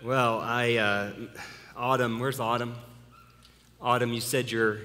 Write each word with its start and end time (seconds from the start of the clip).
Well, 0.00 0.38
I, 0.38 0.76
uh, 0.76 1.10
Autumn, 1.76 2.20
where's 2.20 2.38
Autumn? 2.38 2.76
Autumn, 3.80 4.12
you 4.12 4.20
said 4.20 4.48
your, 4.48 4.78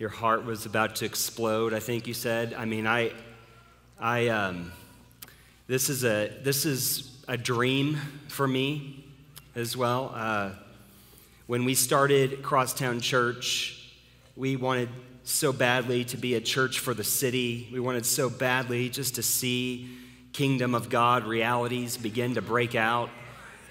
your 0.00 0.08
heart 0.08 0.44
was 0.44 0.66
about 0.66 0.96
to 0.96 1.04
explode, 1.04 1.72
I 1.72 1.78
think 1.78 2.08
you 2.08 2.14
said. 2.14 2.52
I 2.52 2.64
mean, 2.64 2.88
I, 2.88 3.12
I, 4.00 4.26
um, 4.26 4.72
this 5.68 5.88
is 5.88 6.04
a, 6.04 6.36
this 6.42 6.66
is 6.66 7.22
a 7.28 7.36
dream 7.36 8.00
for 8.26 8.48
me 8.48 9.04
as 9.54 9.76
well. 9.76 10.10
Uh, 10.12 10.50
when 11.46 11.64
we 11.64 11.76
started 11.76 12.42
Crosstown 12.42 13.00
Church, 13.00 13.92
we 14.34 14.56
wanted 14.56 14.88
so 15.22 15.52
badly 15.52 16.04
to 16.06 16.16
be 16.16 16.34
a 16.34 16.40
church 16.40 16.80
for 16.80 16.94
the 16.94 17.04
city. 17.04 17.68
We 17.72 17.78
wanted 17.78 18.04
so 18.04 18.28
badly 18.28 18.88
just 18.88 19.14
to 19.14 19.22
see 19.22 19.88
kingdom 20.32 20.74
of 20.74 20.88
God 20.88 21.26
realities 21.26 21.96
begin 21.96 22.34
to 22.34 22.42
break 22.42 22.74
out. 22.74 23.08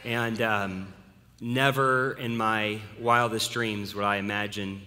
And 0.05 0.39
um, 0.39 0.93
never 1.41 2.11
in 2.11 2.37
my 2.37 2.79
wildest 2.99 3.51
dreams 3.51 3.95
would 3.95 4.05
I 4.05 4.17
imagine 4.17 4.83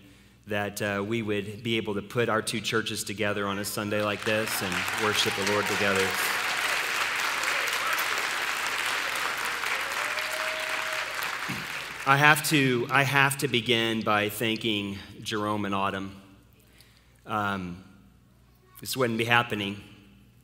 that 0.47 0.81
uh, 0.81 1.05
we 1.05 1.23
would 1.23 1.65
be 1.65 1.77
able 1.77 1.95
to 1.95 2.03
put 2.03 2.29
our 2.29 2.41
two 2.41 2.61
churches 2.61 3.03
together 3.03 3.49
on 3.49 3.59
a 3.59 3.65
Sunday 3.65 4.01
like 4.01 4.25
this 4.25 4.63
and 4.63 4.73
worship 5.03 5.33
the 5.35 5.53
Lord 5.53 5.67
together. 5.67 6.07
I 12.07 12.17
have 12.17 12.49
to, 12.51 12.87
I 12.89 13.03
have 13.03 13.39
to 13.39 13.49
begin 13.49 14.03
by 14.03 14.29
thanking 14.29 14.99
Jerome 15.21 15.65
and 15.65 15.75
Autumn. 15.75 16.15
Um, 17.27 17.83
this 18.81 18.97
wouldn't 18.97 19.19
be 19.19 19.25
happening 19.25 19.81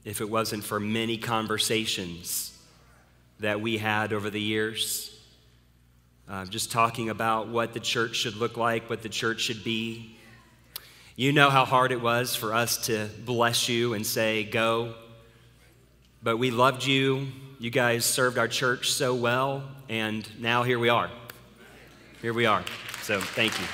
if 0.04 0.20
it 0.20 0.28
wasn't 0.28 0.64
for 0.64 0.80
many 0.80 1.16
conversations 1.16 2.53
that 3.40 3.60
we 3.60 3.78
had 3.78 4.12
over 4.12 4.30
the 4.30 4.40
years. 4.40 5.10
Uh, 6.28 6.44
just 6.46 6.72
talking 6.72 7.10
about 7.10 7.48
what 7.48 7.74
the 7.74 7.80
church 7.80 8.16
should 8.16 8.36
look 8.36 8.56
like, 8.56 8.88
what 8.88 9.02
the 9.02 9.08
church 9.08 9.40
should 9.40 9.62
be. 9.62 10.16
You 11.16 11.32
know 11.32 11.50
how 11.50 11.64
hard 11.64 11.92
it 11.92 12.00
was 12.00 12.34
for 12.34 12.54
us 12.54 12.86
to 12.86 13.08
bless 13.24 13.68
you 13.68 13.94
and 13.94 14.06
say, 14.06 14.44
go. 14.44 14.94
But 16.22 16.38
we 16.38 16.50
loved 16.50 16.84
you. 16.84 17.28
You 17.58 17.70
guys 17.70 18.04
served 18.04 18.38
our 18.38 18.48
church 18.48 18.92
so 18.92 19.14
well, 19.14 19.62
and 19.88 20.28
now 20.40 20.62
here 20.62 20.78
we 20.78 20.88
are. 20.88 21.10
Here 22.22 22.32
we 22.32 22.46
are. 22.46 22.64
So 23.02 23.20
thank 23.20 23.52
you. 23.60 23.66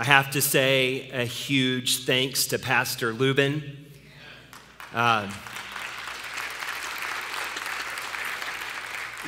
I 0.00 0.04
have 0.04 0.30
to 0.32 0.40
say 0.40 1.08
a 1.10 1.24
huge 1.24 2.04
thanks 2.04 2.46
to 2.48 2.58
Pastor 2.58 3.12
Lubin. 3.12 3.86
Uh, 4.94 5.28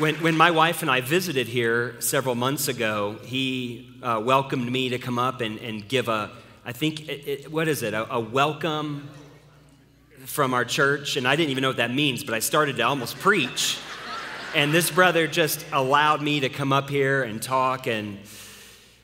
When, 0.00 0.14
when 0.22 0.34
my 0.34 0.50
wife 0.50 0.80
and 0.80 0.90
I 0.90 1.02
visited 1.02 1.46
here 1.46 2.00
several 2.00 2.34
months 2.34 2.68
ago, 2.68 3.18
he 3.22 3.90
uh, 4.02 4.18
welcomed 4.24 4.72
me 4.72 4.88
to 4.88 4.98
come 4.98 5.18
up 5.18 5.42
and, 5.42 5.58
and 5.58 5.86
give 5.86 6.08
a, 6.08 6.30
I 6.64 6.72
think, 6.72 7.06
it, 7.06 7.28
it, 7.28 7.52
what 7.52 7.68
is 7.68 7.82
it, 7.82 7.92
a, 7.92 8.10
a, 8.10 8.18
welcome 8.18 9.10
from 10.24 10.54
our 10.54 10.64
church. 10.64 11.18
And 11.18 11.28
I 11.28 11.36
didn't 11.36 11.50
even 11.50 11.60
know 11.60 11.68
what 11.68 11.76
that 11.76 11.92
means, 11.92 12.24
but 12.24 12.32
I 12.32 12.38
started 12.38 12.76
to 12.76 12.82
almost 12.82 13.18
preach. 13.18 13.76
And 14.54 14.72
this 14.72 14.90
brother 14.90 15.26
just 15.26 15.66
allowed 15.70 16.22
me 16.22 16.40
to 16.40 16.48
come 16.48 16.72
up 16.72 16.88
here 16.88 17.22
and 17.22 17.42
talk 17.42 17.86
and, 17.86 18.20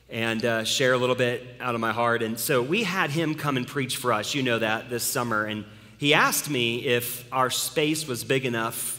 and 0.09 0.43
uh, 0.43 0.63
share 0.63 0.93
a 0.93 0.97
little 0.97 1.13
bit 1.15 1.45
out 1.59 1.75
of 1.75 1.79
my 1.79 1.93
heart. 1.93 2.23
And 2.23 2.39
so 2.39 2.63
we 2.63 2.81
had 2.81 3.11
him 3.11 3.35
come 3.35 3.55
and 3.55 3.67
preach 3.67 3.97
for 3.97 4.13
us, 4.13 4.33
you 4.33 4.41
know 4.41 4.57
that, 4.57 4.89
this 4.89 5.03
summer. 5.03 5.45
And 5.45 5.63
he 5.99 6.15
asked 6.15 6.49
me 6.49 6.87
if 6.87 7.31
our 7.31 7.51
space 7.51 8.07
was 8.07 8.23
big 8.23 8.47
enough 8.47 8.97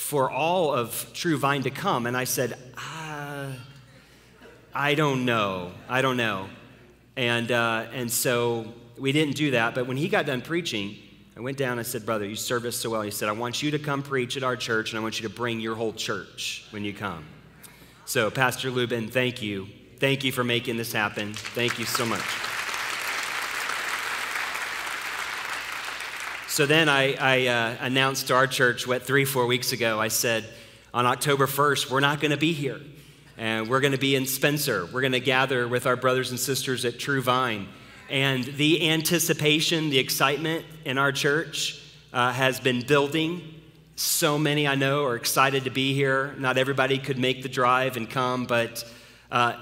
for 0.00 0.28
all 0.28 0.74
of 0.74 1.08
True 1.12 1.36
Vine 1.36 1.62
to 1.62 1.70
come. 1.70 2.06
And 2.06 2.16
I 2.16 2.24
said, 2.24 2.58
uh, 2.76 3.52
I 4.74 4.94
don't 4.94 5.24
know. 5.24 5.70
I 5.88 6.02
don't 6.02 6.16
know. 6.16 6.48
And, 7.16 7.52
uh, 7.52 7.86
and 7.92 8.10
so 8.10 8.72
we 8.98 9.12
didn't 9.12 9.36
do 9.36 9.52
that. 9.52 9.74
But 9.74 9.86
when 9.86 9.98
he 9.98 10.08
got 10.08 10.26
done 10.26 10.40
preaching, 10.40 10.96
I 11.36 11.40
went 11.40 11.58
down 11.58 11.78
and 11.78 11.86
said, 11.86 12.04
Brother, 12.06 12.24
you 12.24 12.34
serve 12.34 12.64
us 12.64 12.76
so 12.76 12.90
well. 12.90 13.02
He 13.02 13.12
said, 13.12 13.28
I 13.28 13.32
want 13.32 13.62
you 13.62 13.70
to 13.72 13.78
come 13.78 14.02
preach 14.02 14.36
at 14.36 14.42
our 14.42 14.56
church, 14.56 14.90
and 14.90 14.98
I 14.98 15.02
want 15.02 15.20
you 15.20 15.28
to 15.28 15.34
bring 15.34 15.60
your 15.60 15.76
whole 15.76 15.92
church 15.92 16.66
when 16.70 16.82
you 16.82 16.92
come. 16.92 17.24
So, 18.04 18.30
Pastor 18.30 18.70
Lubin, 18.70 19.08
thank 19.08 19.42
you. 19.42 19.68
Thank 19.98 20.24
you 20.24 20.32
for 20.32 20.42
making 20.42 20.76
this 20.76 20.92
happen. 20.92 21.34
Thank 21.34 21.78
you 21.78 21.84
so 21.84 22.04
much. 22.04 22.49
So 26.60 26.66
then 26.66 26.90
I, 26.90 27.14
I 27.14 27.46
uh, 27.46 27.76
announced 27.80 28.26
to 28.26 28.34
our 28.34 28.46
church, 28.46 28.86
what, 28.86 29.04
three, 29.04 29.24
four 29.24 29.46
weeks 29.46 29.72
ago, 29.72 29.98
I 29.98 30.08
said, 30.08 30.44
on 30.92 31.06
October 31.06 31.46
1st, 31.46 31.90
we're 31.90 32.00
not 32.00 32.20
going 32.20 32.32
to 32.32 32.36
be 32.36 32.52
here. 32.52 32.78
And 33.38 33.66
we're 33.70 33.80
going 33.80 33.94
to 33.94 33.98
be 33.98 34.14
in 34.14 34.26
Spencer. 34.26 34.84
We're 34.84 35.00
going 35.00 35.14
to 35.14 35.20
gather 35.20 35.66
with 35.66 35.86
our 35.86 35.96
brothers 35.96 36.32
and 36.32 36.38
sisters 36.38 36.84
at 36.84 36.98
True 36.98 37.22
Vine. 37.22 37.66
And 38.10 38.44
the 38.44 38.90
anticipation, 38.90 39.88
the 39.88 39.98
excitement 39.98 40.66
in 40.84 40.98
our 40.98 41.12
church 41.12 41.82
uh, 42.12 42.30
has 42.34 42.60
been 42.60 42.82
building. 42.82 43.40
So 43.96 44.36
many 44.36 44.68
I 44.68 44.74
know 44.74 45.06
are 45.06 45.16
excited 45.16 45.64
to 45.64 45.70
be 45.70 45.94
here. 45.94 46.34
Not 46.36 46.58
everybody 46.58 46.98
could 46.98 47.18
make 47.18 47.42
the 47.42 47.48
drive 47.48 47.96
and 47.96 48.10
come, 48.10 48.44
but 48.44 48.84
uh, 49.32 49.54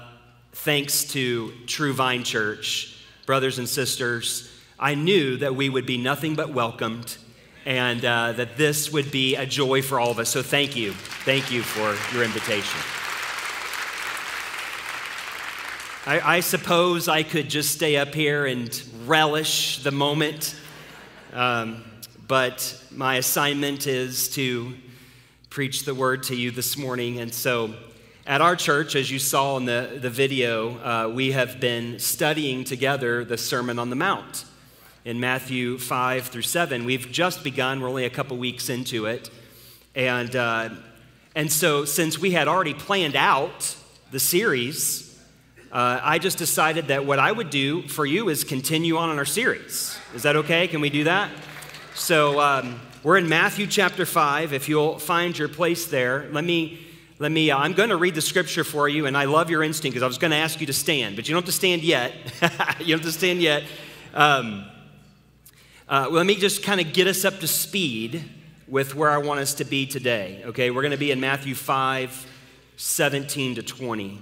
thanks 0.51 1.05
to 1.13 1.53
True 1.65 1.93
Vine 1.93 2.25
Church, 2.25 3.01
brothers 3.25 3.57
and 3.57 3.69
sisters, 3.69 4.53
I 4.81 4.95
knew 4.95 5.35
that 5.37 5.57
we 5.57 5.67
would 5.67 5.85
be 5.85 5.97
nothing 5.97 6.35
but 6.35 6.53
welcomed 6.53 7.17
and 7.65 8.03
uh, 8.05 8.31
that 8.31 8.55
this 8.55 8.89
would 8.93 9.11
be 9.11 9.35
a 9.35 9.45
joy 9.45 9.81
for 9.81 9.99
all 9.99 10.09
of 10.09 10.19
us. 10.19 10.29
So 10.29 10.41
thank 10.41 10.77
you. 10.77 10.93
Thank 10.93 11.51
you 11.51 11.63
for 11.63 11.97
your 12.15 12.23
invitation. 12.23 12.79
I, 16.05 16.37
I 16.37 16.39
suppose 16.39 17.09
I 17.09 17.23
could 17.23 17.49
just 17.49 17.73
stay 17.73 17.97
up 17.97 18.13
here 18.15 18.45
and 18.45 18.81
relish 19.05 19.83
the 19.83 19.91
moment, 19.91 20.55
um, 21.33 21.83
but 22.25 22.81
my 22.89 23.15
assignment 23.15 23.85
is 23.85 24.29
to 24.29 24.73
preach 25.49 25.83
the 25.83 25.93
word 25.93 26.23
to 26.23 26.35
you 26.35 26.51
this 26.51 26.77
morning. 26.77 27.19
And 27.19 27.33
so, 27.33 27.73
at 28.25 28.41
our 28.41 28.55
church, 28.55 28.95
as 28.95 29.11
you 29.11 29.19
saw 29.19 29.57
in 29.57 29.65
the, 29.65 29.97
the 30.01 30.09
video, 30.09 30.77
uh, 30.77 31.09
we 31.09 31.31
have 31.31 31.59
been 31.59 31.99
studying 31.99 32.63
together 32.63 33.25
the 33.25 33.37
Sermon 33.37 33.77
on 33.77 33.89
the 33.89 33.95
Mount 33.95 34.45
in 35.05 35.19
Matthew 35.19 35.77
5 35.77 36.27
through 36.27 36.41
7. 36.41 36.85
We've 36.85 37.09
just 37.11 37.43
begun, 37.43 37.81
we're 37.81 37.89
only 37.89 38.05
a 38.05 38.09
couple 38.09 38.37
weeks 38.37 38.69
into 38.69 39.05
it. 39.05 39.29
And, 39.95 40.35
uh, 40.35 40.69
and 41.35 41.51
so, 41.51 41.85
since 41.85 42.19
we 42.19 42.31
had 42.31 42.47
already 42.47 42.73
planned 42.73 43.15
out 43.15 43.75
the 44.11 44.19
series, 44.19 45.17
uh, 45.71 45.99
I 46.01 46.19
just 46.19 46.37
decided 46.37 46.87
that 46.87 47.05
what 47.05 47.19
I 47.19 47.31
would 47.31 47.49
do 47.49 47.83
for 47.83 48.05
you 48.05 48.29
is 48.29 48.43
continue 48.43 48.97
on 48.97 49.09
in 49.09 49.17
our 49.17 49.25
series. 49.25 49.97
Is 50.13 50.23
that 50.23 50.35
okay? 50.35 50.67
Can 50.67 50.81
we 50.81 50.89
do 50.89 51.05
that? 51.05 51.31
So, 51.95 52.39
um, 52.39 52.79
we're 53.03 53.17
in 53.17 53.29
Matthew 53.29 53.67
chapter 53.67 54.05
5. 54.05 54.51
If 54.51 54.67
you'll 54.67 54.99
find 54.99 55.37
your 55.37 55.47
place 55.47 55.87
there, 55.87 56.27
let 56.31 56.43
me. 56.43 56.85
Let 57.21 57.33
me, 57.33 57.51
uh, 57.51 57.57
I'm 57.57 57.73
going 57.73 57.89
to 57.89 57.97
read 57.97 58.15
the 58.15 58.21
scripture 58.21 58.63
for 58.63 58.87
you, 58.87 59.05
and 59.05 59.17
I 59.17 59.25
love 59.25 59.49
your 59.49 59.61
instinct 59.61 59.93
because 59.93 60.03
I 60.03 60.07
was 60.07 60.17
going 60.17 60.31
to 60.31 60.37
ask 60.37 60.61
you 60.61 60.67
to 60.67 60.73
stand, 60.73 61.17
but 61.17 61.27
you 61.27 61.33
don't 61.33 61.41
have 61.41 61.47
to 61.47 61.51
stand 61.51 61.83
yet. 61.83 62.13
you 62.79 62.95
don't 62.95 62.99
have 62.99 63.01
to 63.01 63.11
stand 63.11 63.41
yet. 63.41 63.63
Um, 64.13 64.63
uh, 65.89 66.07
let 66.07 66.27
me 66.27 66.35
just 66.35 66.61
kind 66.61 66.79
of 66.79 66.93
get 66.93 67.07
us 67.07 67.25
up 67.25 67.39
to 67.39 67.47
speed 67.47 68.23
with 68.67 68.93
where 68.93 69.09
I 69.09 69.17
want 69.17 69.39
us 69.39 69.55
to 69.55 69.65
be 69.65 69.87
today. 69.87 70.43
Okay, 70.45 70.69
we're 70.69 70.83
going 70.83 70.91
to 70.91 70.97
be 70.97 71.09
in 71.09 71.19
Matthew 71.19 71.55
5 71.55 72.27
17 72.77 73.55
to 73.55 73.63
20. 73.63 74.21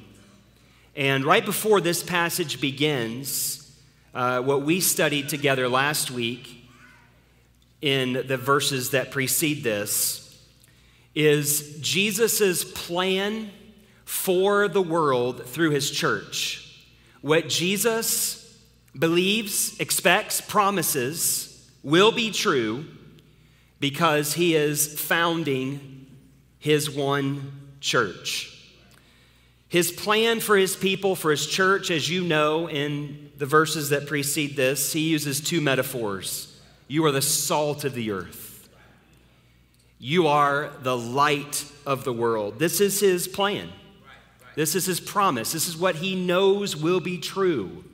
And 0.95 1.25
right 1.25 1.45
before 1.45 1.81
this 1.81 2.01
passage 2.01 2.61
begins, 2.61 3.69
uh, 4.15 4.41
what 4.41 4.61
we 4.61 4.79
studied 4.79 5.27
together 5.27 5.67
last 5.67 6.09
week 6.09 6.69
in 7.81 8.13
the 8.13 8.37
verses 8.37 8.91
that 8.91 9.11
precede 9.11 9.63
this 9.63 10.41
is 11.13 11.77
Jesus' 11.81 12.63
plan 12.63 13.51
for 14.05 14.69
the 14.69 14.81
world 14.81 15.45
through 15.45 15.71
his 15.71 15.91
church. 15.91 16.81
What 17.19 17.49
Jesus 17.49 18.57
believes, 18.97 19.77
expects, 19.81 20.39
promises 20.39 21.46
will 21.87 22.11
be 22.11 22.31
true 22.31 22.83
because 23.79 24.33
he 24.33 24.55
is 24.55 24.99
founding 24.99 26.05
his 26.59 26.91
one 26.91 27.69
church. 27.79 28.53
His 29.69 29.89
plan 29.89 30.41
for 30.41 30.57
his 30.57 30.75
people, 30.75 31.15
for 31.15 31.31
his 31.31 31.47
church, 31.47 31.89
as 31.89 32.09
you 32.09 32.25
know 32.25 32.67
in 32.67 33.31
the 33.37 33.45
verses 33.45 33.89
that 33.91 34.05
precede 34.05 34.57
this, 34.57 34.91
he 34.91 34.99
uses 34.99 35.39
two 35.39 35.61
metaphors. 35.61 36.59
You 36.89 37.05
are 37.05 37.11
the 37.13 37.21
salt 37.21 37.85
of 37.85 37.93
the 37.93 38.11
earth, 38.11 38.67
you 39.97 40.27
are 40.27 40.71
the 40.81 40.97
light 40.97 41.63
of 41.85 42.03
the 42.03 42.13
world. 42.13 42.59
This 42.59 42.81
is 42.81 42.99
his 42.99 43.29
plan. 43.29 43.69
This 44.55 44.75
is 44.75 44.85
his 44.85 44.99
promise. 44.99 45.53
This 45.53 45.69
is 45.69 45.77
what 45.77 45.95
he 45.95 46.15
knows 46.15 46.75
will 46.75 46.99
be 46.99 47.17
true 47.17 47.85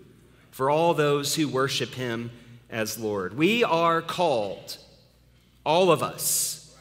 for 0.49 0.71
all 0.71 0.95
those 0.95 1.35
who 1.35 1.47
worship 1.47 1.93
him 1.93 2.31
as 2.73 2.97
Lord. 2.97 3.37
We 3.37 3.63
are 3.63 4.01
called, 4.01 4.77
all 5.63 5.91
of 5.91 6.01
us, 6.01 6.75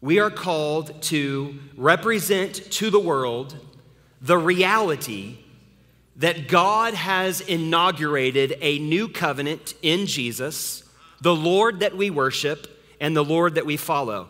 we 0.00 0.18
are 0.18 0.30
called 0.30 1.00
to 1.02 1.58
represent 1.76 2.54
to 2.72 2.90
the 2.90 2.98
world 2.98 3.56
the 4.20 4.36
reality 4.36 5.38
that 6.16 6.48
God 6.48 6.94
has 6.94 7.40
inaugurated 7.40 8.56
a 8.60 8.78
new 8.78 9.08
covenant 9.08 9.74
in 9.82 10.06
Jesus, 10.06 10.82
the 11.20 11.34
Lord 11.34 11.80
that 11.80 11.96
we 11.96 12.10
worship 12.10 12.66
and 13.00 13.16
the 13.16 13.24
Lord 13.24 13.54
that 13.54 13.64
we 13.64 13.76
follow. 13.76 14.28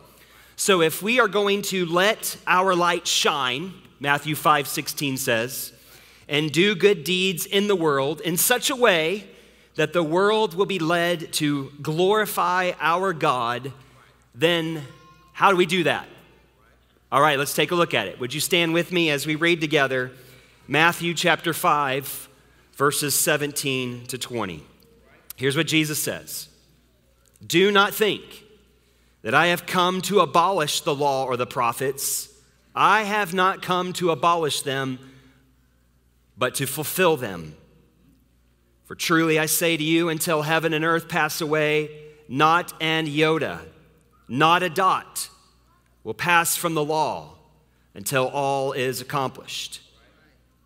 So 0.54 0.82
if 0.82 1.02
we 1.02 1.18
are 1.18 1.28
going 1.28 1.62
to 1.62 1.86
let 1.86 2.36
our 2.46 2.74
light 2.74 3.06
shine, 3.06 3.72
Matthew 3.98 4.34
5 4.34 4.68
16 4.68 5.16
says, 5.16 5.72
and 6.28 6.52
do 6.52 6.74
good 6.74 7.04
deeds 7.04 7.46
in 7.46 7.68
the 7.68 7.74
world 7.74 8.20
in 8.20 8.36
such 8.36 8.68
a 8.68 8.76
way 8.76 9.29
that 9.80 9.94
the 9.94 10.02
world 10.02 10.52
will 10.52 10.66
be 10.66 10.78
led 10.78 11.32
to 11.32 11.72
glorify 11.80 12.72
our 12.80 13.14
God, 13.14 13.72
then 14.34 14.82
how 15.32 15.50
do 15.50 15.56
we 15.56 15.64
do 15.64 15.84
that? 15.84 16.06
All 17.10 17.22
right, 17.22 17.38
let's 17.38 17.54
take 17.54 17.70
a 17.70 17.74
look 17.74 17.94
at 17.94 18.06
it. 18.06 18.20
Would 18.20 18.34
you 18.34 18.40
stand 18.40 18.74
with 18.74 18.92
me 18.92 19.08
as 19.08 19.26
we 19.26 19.36
read 19.36 19.62
together 19.62 20.12
Matthew 20.68 21.14
chapter 21.14 21.54
5, 21.54 22.28
verses 22.74 23.14
17 23.14 24.04
to 24.08 24.18
20? 24.18 24.62
Here's 25.36 25.56
what 25.56 25.66
Jesus 25.66 25.98
says 25.98 26.50
Do 27.46 27.72
not 27.72 27.94
think 27.94 28.44
that 29.22 29.32
I 29.32 29.46
have 29.46 29.64
come 29.64 30.02
to 30.02 30.20
abolish 30.20 30.82
the 30.82 30.94
law 30.94 31.24
or 31.24 31.38
the 31.38 31.46
prophets. 31.46 32.28
I 32.74 33.04
have 33.04 33.32
not 33.32 33.62
come 33.62 33.94
to 33.94 34.10
abolish 34.10 34.60
them, 34.60 34.98
but 36.36 36.56
to 36.56 36.66
fulfill 36.66 37.16
them. 37.16 37.54
For 38.90 38.96
truly 38.96 39.38
I 39.38 39.46
say 39.46 39.76
to 39.76 39.84
you, 39.84 40.08
until 40.08 40.42
heaven 40.42 40.72
and 40.72 40.84
earth 40.84 41.08
pass 41.08 41.40
away, 41.40 41.90
not 42.28 42.72
an 42.82 43.06
iota, 43.06 43.60
not 44.26 44.64
a 44.64 44.68
dot 44.68 45.28
will 46.02 46.12
pass 46.12 46.56
from 46.56 46.74
the 46.74 46.82
law 46.82 47.36
until 47.94 48.26
all 48.26 48.72
is 48.72 49.00
accomplished. 49.00 49.80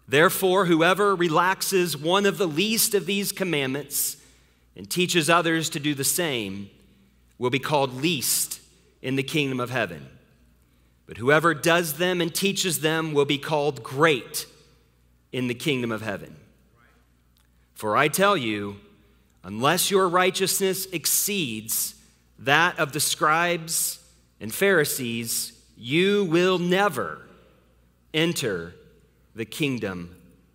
Therefore, 0.08 0.64
whoever 0.64 1.14
relaxes 1.14 1.98
one 1.98 2.24
of 2.24 2.38
the 2.38 2.48
least 2.48 2.94
of 2.94 3.04
these 3.04 3.30
commandments 3.30 4.16
and 4.74 4.88
teaches 4.88 5.28
others 5.28 5.68
to 5.68 5.78
do 5.78 5.94
the 5.94 6.02
same 6.02 6.70
will 7.36 7.50
be 7.50 7.58
called 7.58 8.00
least 8.00 8.58
in 9.02 9.16
the 9.16 9.22
kingdom 9.22 9.60
of 9.60 9.68
heaven. 9.68 10.08
But 11.04 11.18
whoever 11.18 11.52
does 11.52 11.98
them 11.98 12.22
and 12.22 12.34
teaches 12.34 12.80
them 12.80 13.12
will 13.12 13.26
be 13.26 13.36
called 13.36 13.82
great 13.82 14.46
in 15.30 15.46
the 15.46 15.54
kingdom 15.54 15.92
of 15.92 16.00
heaven. 16.00 16.36
For 17.74 17.96
I 17.96 18.08
tell 18.08 18.36
you, 18.36 18.76
unless 19.42 19.90
your 19.90 20.08
righteousness 20.08 20.86
exceeds 20.86 21.94
that 22.38 22.78
of 22.78 22.92
the 22.92 23.00
scribes 23.00 23.98
and 24.40 24.52
Pharisees, 24.52 25.52
you 25.76 26.24
will 26.24 26.58
never 26.58 27.20
enter 28.12 28.74
the 29.34 29.44
kingdom 29.44 30.14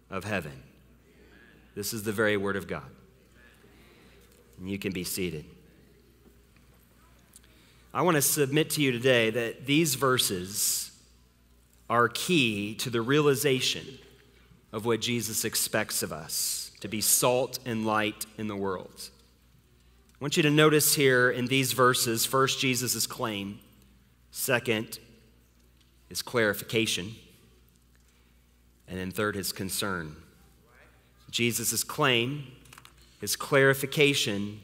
of 0.09 0.23
heaven. 0.23 0.63
This 1.75 1.93
is 1.93 2.03
the 2.03 2.11
very 2.11 2.37
word 2.37 2.55
of 2.55 2.67
God. 2.67 2.89
And 4.57 4.69
you 4.69 4.79
can 4.79 4.91
be 4.91 5.03
seated. 5.03 5.45
I 7.93 8.01
want 8.01 8.15
to 8.15 8.21
submit 8.21 8.69
to 8.71 8.81
you 8.81 8.91
today 8.91 9.29
that 9.29 9.65
these 9.65 9.95
verses 9.95 10.91
are 11.89 12.07
key 12.07 12.75
to 12.75 12.89
the 12.89 13.01
realization 13.01 13.85
of 14.71 14.85
what 14.85 15.01
Jesus 15.01 15.43
expects 15.43 16.03
of 16.03 16.13
us 16.13 16.58
to 16.81 16.87
be 16.87 17.01
salt 17.01 17.59
and 17.65 17.85
light 17.85 18.25
in 18.37 18.47
the 18.47 18.55
world. 18.55 19.09
I 20.13 20.17
want 20.23 20.37
you 20.37 20.43
to 20.43 20.49
notice 20.49 20.95
here 20.95 21.29
in 21.29 21.47
these 21.47 21.73
verses 21.73 22.25
first, 22.25 22.59
Jesus' 22.59 23.07
claim, 23.07 23.59
second, 24.31 24.99
his 26.09 26.21
clarification, 26.21 27.15
and 28.87 28.97
then 28.97 29.11
third, 29.11 29.35
his 29.35 29.51
concern. 29.51 30.15
Jesus' 31.29 31.83
claim, 31.83 32.47
his 33.21 33.35
clarification, 33.35 34.59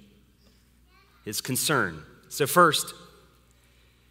his 1.23 1.41
concern. 1.41 2.01
So, 2.29 2.47
first, 2.47 2.93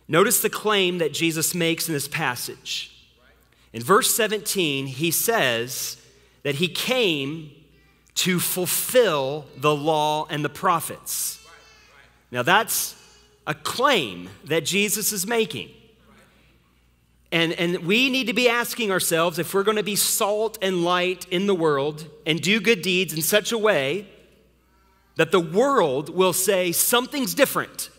Notice 0.08 0.42
the 0.42 0.50
claim 0.50 0.98
that 0.98 1.14
Jesus 1.14 1.54
makes 1.54 1.88
in 1.88 1.94
this 1.94 2.08
passage. 2.08 2.90
In 3.72 3.82
verse 3.82 4.14
17, 4.14 4.86
he 4.86 5.10
says 5.10 5.96
that 6.42 6.56
he 6.56 6.68
came 6.68 7.50
to 8.14 8.38
fulfill 8.38 9.46
the 9.56 9.74
law 9.74 10.26
and 10.30 10.44
the 10.44 10.48
prophets. 10.48 11.44
Now, 12.30 12.42
that's 12.42 12.94
a 13.46 13.54
claim 13.54 14.28
that 14.44 14.64
Jesus 14.64 15.12
is 15.12 15.26
making. 15.26 15.70
And, 17.32 17.52
and 17.54 17.84
we 17.84 18.10
need 18.10 18.28
to 18.28 18.32
be 18.32 18.48
asking 18.48 18.92
ourselves 18.92 19.38
if 19.38 19.52
we're 19.52 19.64
going 19.64 19.76
to 19.76 19.82
be 19.82 19.96
salt 19.96 20.56
and 20.62 20.84
light 20.84 21.26
in 21.30 21.46
the 21.46 21.54
world 21.54 22.08
and 22.24 22.40
do 22.40 22.60
good 22.60 22.82
deeds 22.82 23.12
in 23.12 23.22
such 23.22 23.50
a 23.50 23.58
way 23.58 24.06
that 25.16 25.32
the 25.32 25.40
world 25.40 26.08
will 26.08 26.32
say 26.32 26.70
something's 26.70 27.34
different 27.34 27.90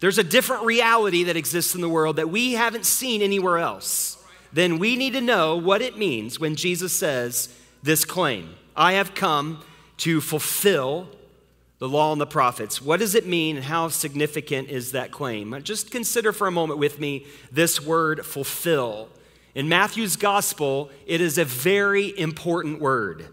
there's 0.00 0.18
a 0.18 0.24
different 0.24 0.64
reality 0.64 1.24
that 1.24 1.36
exists 1.36 1.74
in 1.74 1.82
the 1.82 1.88
world 1.88 2.16
that 2.16 2.30
we 2.30 2.54
haven't 2.54 2.86
seen 2.86 3.20
anywhere 3.20 3.58
else. 3.58 4.16
Then 4.52 4.78
we 4.78 4.96
need 4.96 5.12
to 5.12 5.20
know 5.20 5.56
what 5.56 5.82
it 5.82 5.96
means 5.96 6.40
when 6.40 6.56
Jesus 6.56 6.92
says 6.92 7.54
this 7.82 8.04
claim 8.04 8.54
I 8.80 8.94
have 8.94 9.14
come 9.14 9.62
to 9.98 10.22
fulfill 10.22 11.06
the 11.80 11.88
law 11.88 12.12
and 12.12 12.20
the 12.20 12.26
prophets. 12.26 12.80
What 12.80 13.00
does 13.00 13.14
it 13.14 13.26
mean 13.26 13.56
and 13.56 13.64
how 13.66 13.88
significant 13.88 14.70
is 14.70 14.92
that 14.92 15.10
claim? 15.10 15.52
Uh, 15.52 15.60
just 15.60 15.90
consider 15.90 16.32
for 16.32 16.46
a 16.46 16.50
moment 16.50 16.78
with 16.78 16.98
me 16.98 17.26
this 17.52 17.78
word 17.78 18.24
fulfill. 18.24 19.10
In 19.54 19.68
Matthew's 19.68 20.16
gospel, 20.16 20.90
it 21.06 21.20
is 21.20 21.36
a 21.36 21.44
very 21.44 22.18
important 22.18 22.80
word. 22.80 23.28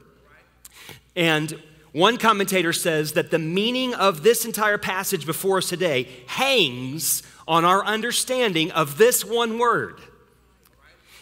And 1.15 1.57
one 1.93 2.17
commentator 2.17 2.73
says 2.73 3.13
that 3.13 3.31
the 3.31 3.39
meaning 3.39 3.93
of 3.93 4.23
this 4.23 4.43
entire 4.43 4.77
passage 4.77 5.25
before 5.25 5.59
us 5.59 5.69
today 5.69 6.09
hangs 6.27 7.23
on 7.47 7.63
our 7.63 7.85
understanding 7.85 8.69
of 8.71 8.97
this 8.97 9.23
one 9.23 9.57
word. 9.57 10.01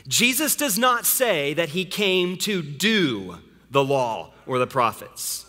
Jesus 0.07 0.55
does 0.55 0.79
not 0.79 1.05
say 1.05 1.53
that 1.53 1.69
he 1.69 1.85
came 1.85 2.37
to 2.37 2.63
do 2.63 3.37
the 3.75 3.83
law 3.83 4.31
or 4.47 4.57
the 4.57 4.65
prophets. 4.65 5.45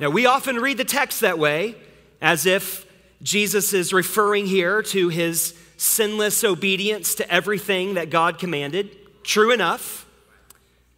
Now, 0.00 0.10
we 0.10 0.26
often 0.26 0.56
read 0.56 0.76
the 0.76 0.84
text 0.84 1.20
that 1.20 1.38
way, 1.38 1.76
as 2.20 2.44
if 2.44 2.84
Jesus 3.22 3.72
is 3.72 3.92
referring 3.92 4.46
here 4.46 4.82
to 4.82 5.08
his 5.08 5.54
sinless 5.76 6.42
obedience 6.42 7.14
to 7.14 7.30
everything 7.30 7.94
that 7.94 8.10
God 8.10 8.40
commanded. 8.40 8.96
True 9.22 9.52
enough, 9.52 10.04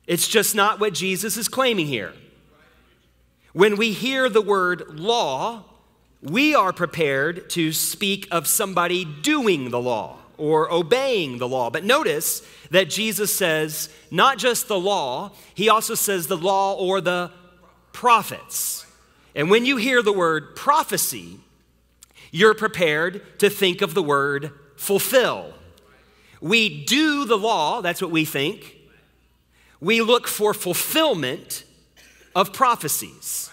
it's 0.07 0.27
just 0.27 0.55
not 0.55 0.81
what 0.81 0.95
Jesus 0.95 1.37
is 1.37 1.47
claiming 1.47 1.87
here. 1.87 2.15
When 3.53 3.77
we 3.77 3.93
hear 3.93 4.31
the 4.31 4.41
word 4.41 4.99
law, 4.99 5.65
we 6.23 6.55
are 6.55 6.73
prepared 6.73 7.51
to 7.51 7.73
speak 7.73 8.27
of 8.31 8.47
somebody 8.47 9.05
doing 9.05 9.69
the 9.69 9.81
law 9.81 10.22
or 10.39 10.73
obeying 10.73 11.39
the 11.39 11.49
law. 11.49 11.71
But 11.71 11.85
notice 11.85 12.43
that 12.71 12.89
Jesus 12.89 13.35
says 13.35 13.89
not 14.11 14.39
just 14.39 14.69
the 14.69 14.79
law, 14.79 15.33
he 15.55 15.69
also 15.69 15.95
says 15.95 16.27
the 16.27 16.37
law 16.37 16.75
or 16.75 17.01
the 17.01 17.31
prophets. 17.93 18.87
And 19.35 19.51
when 19.51 19.65
you 19.65 19.77
hear 19.77 20.03
the 20.03 20.13
word 20.13 20.57
prophecy, 20.57 21.39
you're 22.31 22.55
prepared 22.55 23.39
to 23.39 23.51
think 23.51 23.83
of 23.83 23.95
the 23.95 24.03
word 24.03 24.53
fulfill. 24.77 25.53
We 26.41 26.85
do 26.85 27.25
the 27.25 27.39
law, 27.39 27.81
that's 27.83 28.03
what 28.03 28.11
we 28.11 28.25
think. 28.25 28.77
We 29.81 30.01
look 30.01 30.27
for 30.27 30.55
fulfillment 30.55 31.65
of 32.35 32.53
prophecies. 32.53 33.51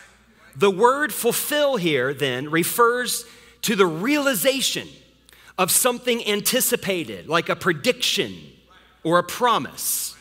The 0.55 0.71
word 0.71 1.13
fulfill 1.13 1.77
here 1.77 2.13
then 2.13 2.49
refers 2.49 3.25
to 3.63 3.75
the 3.75 3.85
realization 3.85 4.87
of 5.59 5.69
something 5.69 6.25
anticipated, 6.25 7.27
like 7.27 7.49
a 7.49 7.55
prediction 7.55 8.33
or 9.03 9.19
a 9.19 9.23
promise. 9.23 10.15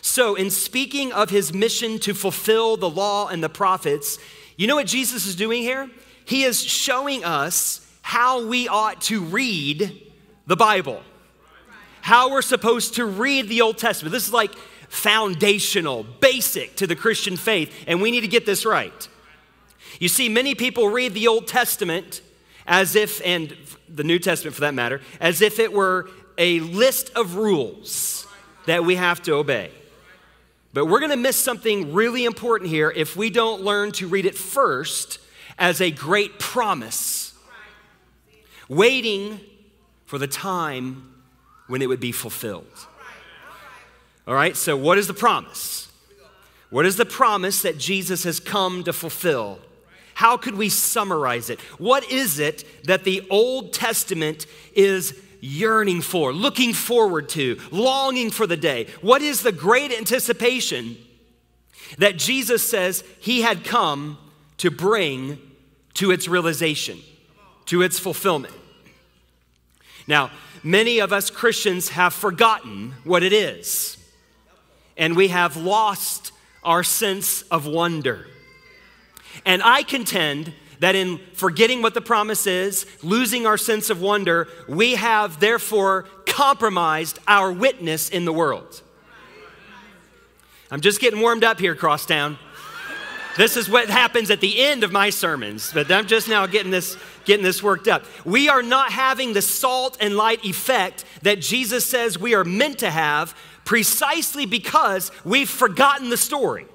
So, 0.00 0.36
in 0.36 0.48
speaking 0.48 1.12
of 1.12 1.28
his 1.30 1.52
mission 1.52 1.98
to 2.00 2.14
fulfill 2.14 2.76
the 2.76 2.88
law 2.88 3.26
and 3.26 3.42
the 3.42 3.48
prophets, 3.48 4.18
you 4.56 4.68
know 4.68 4.76
what 4.76 4.86
Jesus 4.86 5.26
is 5.26 5.34
doing 5.34 5.62
here? 5.62 5.90
He 6.24 6.44
is 6.44 6.62
showing 6.62 7.24
us 7.24 7.84
how 8.00 8.46
we 8.46 8.68
ought 8.68 9.00
to 9.02 9.22
read 9.22 10.12
the 10.46 10.56
Bible, 10.56 11.02
how 12.00 12.30
we're 12.30 12.42
supposed 12.42 12.94
to 12.94 13.04
read 13.04 13.48
the 13.48 13.60
Old 13.60 13.76
Testament. 13.76 14.12
This 14.12 14.28
is 14.28 14.32
like 14.32 14.54
foundational, 14.88 16.04
basic 16.20 16.76
to 16.76 16.86
the 16.86 16.94
Christian 16.94 17.36
faith, 17.36 17.72
and 17.88 18.00
we 18.00 18.12
need 18.12 18.20
to 18.20 18.28
get 18.28 18.46
this 18.46 18.64
right. 18.64 19.08
You 19.98 20.08
see, 20.08 20.28
many 20.28 20.54
people 20.54 20.88
read 20.90 21.12
the 21.12 21.26
Old 21.26 21.48
Testament 21.48 22.22
as 22.66 22.94
if, 22.96 23.20
and 23.24 23.56
the 23.88 24.04
New 24.04 24.18
Testament 24.18 24.54
for 24.54 24.62
that 24.62 24.74
matter, 24.74 25.00
as 25.20 25.42
if 25.42 25.58
it 25.58 25.72
were 25.72 26.08
a 26.38 26.60
list 26.60 27.10
of 27.14 27.36
rules 27.36 28.26
that 28.66 28.84
we 28.84 28.96
have 28.96 29.22
to 29.22 29.34
obey. 29.34 29.70
But 30.72 30.86
we're 30.86 31.00
going 31.00 31.10
to 31.10 31.16
miss 31.16 31.36
something 31.36 31.92
really 31.92 32.24
important 32.24 32.70
here 32.70 32.90
if 32.90 33.16
we 33.16 33.28
don't 33.28 33.62
learn 33.62 33.92
to 33.92 34.06
read 34.06 34.24
it 34.24 34.34
first 34.34 35.18
as 35.58 35.80
a 35.80 35.90
great 35.90 36.38
promise, 36.38 37.34
waiting 38.68 39.38
for 40.06 40.18
the 40.18 40.26
time 40.26 41.14
when 41.66 41.82
it 41.82 41.88
would 41.88 42.00
be 42.00 42.12
fulfilled. 42.12 42.86
All 44.26 44.34
right, 44.34 44.56
so 44.56 44.76
what 44.76 44.98
is 44.98 45.08
the 45.08 45.14
promise? 45.14 45.90
What 46.70 46.86
is 46.86 46.96
the 46.96 47.04
promise 47.04 47.60
that 47.62 47.76
Jesus 47.76 48.24
has 48.24 48.40
come 48.40 48.82
to 48.84 48.92
fulfill? 48.92 49.58
How 50.14 50.36
could 50.36 50.54
we 50.54 50.68
summarize 50.68 51.50
it? 51.50 51.60
What 51.78 52.10
is 52.10 52.38
it 52.38 52.64
that 52.84 53.04
the 53.04 53.26
Old 53.30 53.72
Testament 53.72 54.46
is 54.74 55.18
yearning 55.40 56.00
for, 56.00 56.32
looking 56.32 56.72
forward 56.72 57.28
to, 57.30 57.58
longing 57.70 58.30
for 58.30 58.46
the 58.46 58.56
day? 58.56 58.86
What 59.00 59.22
is 59.22 59.42
the 59.42 59.52
great 59.52 59.92
anticipation 59.92 60.96
that 61.98 62.16
Jesus 62.16 62.68
says 62.68 63.04
he 63.20 63.42
had 63.42 63.64
come 63.64 64.18
to 64.58 64.70
bring 64.70 65.38
to 65.94 66.10
its 66.10 66.28
realization, 66.28 66.98
to 67.66 67.82
its 67.82 67.98
fulfillment? 67.98 68.54
Now, 70.06 70.30
many 70.62 71.00
of 71.00 71.12
us 71.12 71.30
Christians 71.30 71.90
have 71.90 72.12
forgotten 72.12 72.94
what 73.04 73.22
it 73.22 73.32
is, 73.32 73.98
and 74.96 75.16
we 75.16 75.28
have 75.28 75.56
lost 75.56 76.32
our 76.62 76.84
sense 76.84 77.42
of 77.42 77.66
wonder. 77.66 78.26
And 79.44 79.62
I 79.62 79.82
contend 79.82 80.52
that 80.80 80.94
in 80.94 81.18
forgetting 81.34 81.80
what 81.80 81.94
the 81.94 82.00
promise 82.00 82.46
is, 82.46 82.86
losing 83.02 83.46
our 83.46 83.56
sense 83.56 83.88
of 83.88 84.00
wonder, 84.00 84.48
we 84.68 84.96
have 84.96 85.38
therefore 85.38 86.02
compromised 86.26 87.18
our 87.28 87.52
witness 87.52 88.08
in 88.08 88.24
the 88.24 88.32
world. 88.32 88.82
I'm 90.72 90.80
just 90.80 91.00
getting 91.00 91.20
warmed 91.20 91.44
up 91.44 91.60
here, 91.60 91.74
Crosstown. 91.74 92.38
This 93.36 93.56
is 93.56 93.68
what 93.68 93.88
happens 93.88 94.30
at 94.30 94.40
the 94.40 94.60
end 94.62 94.84
of 94.84 94.92
my 94.92 95.10
sermons, 95.10 95.70
but 95.72 95.90
I'm 95.90 96.06
just 96.06 96.28
now 96.28 96.46
getting 96.46 96.70
this 96.70 96.96
getting 97.24 97.44
this 97.44 97.62
worked 97.62 97.88
up. 97.88 98.04
We 98.24 98.48
are 98.48 98.62
not 98.62 98.90
having 98.90 99.32
the 99.32 99.42
salt 99.42 99.96
and 100.00 100.16
light 100.16 100.44
effect 100.44 101.04
that 101.22 101.40
Jesus 101.40 101.86
says 101.86 102.18
we 102.18 102.34
are 102.34 102.44
meant 102.44 102.80
to 102.80 102.90
have 102.90 103.36
precisely 103.64 104.44
because 104.46 105.12
we've 105.24 105.48
forgotten 105.48 106.10
the 106.10 106.16
story. 106.16 106.66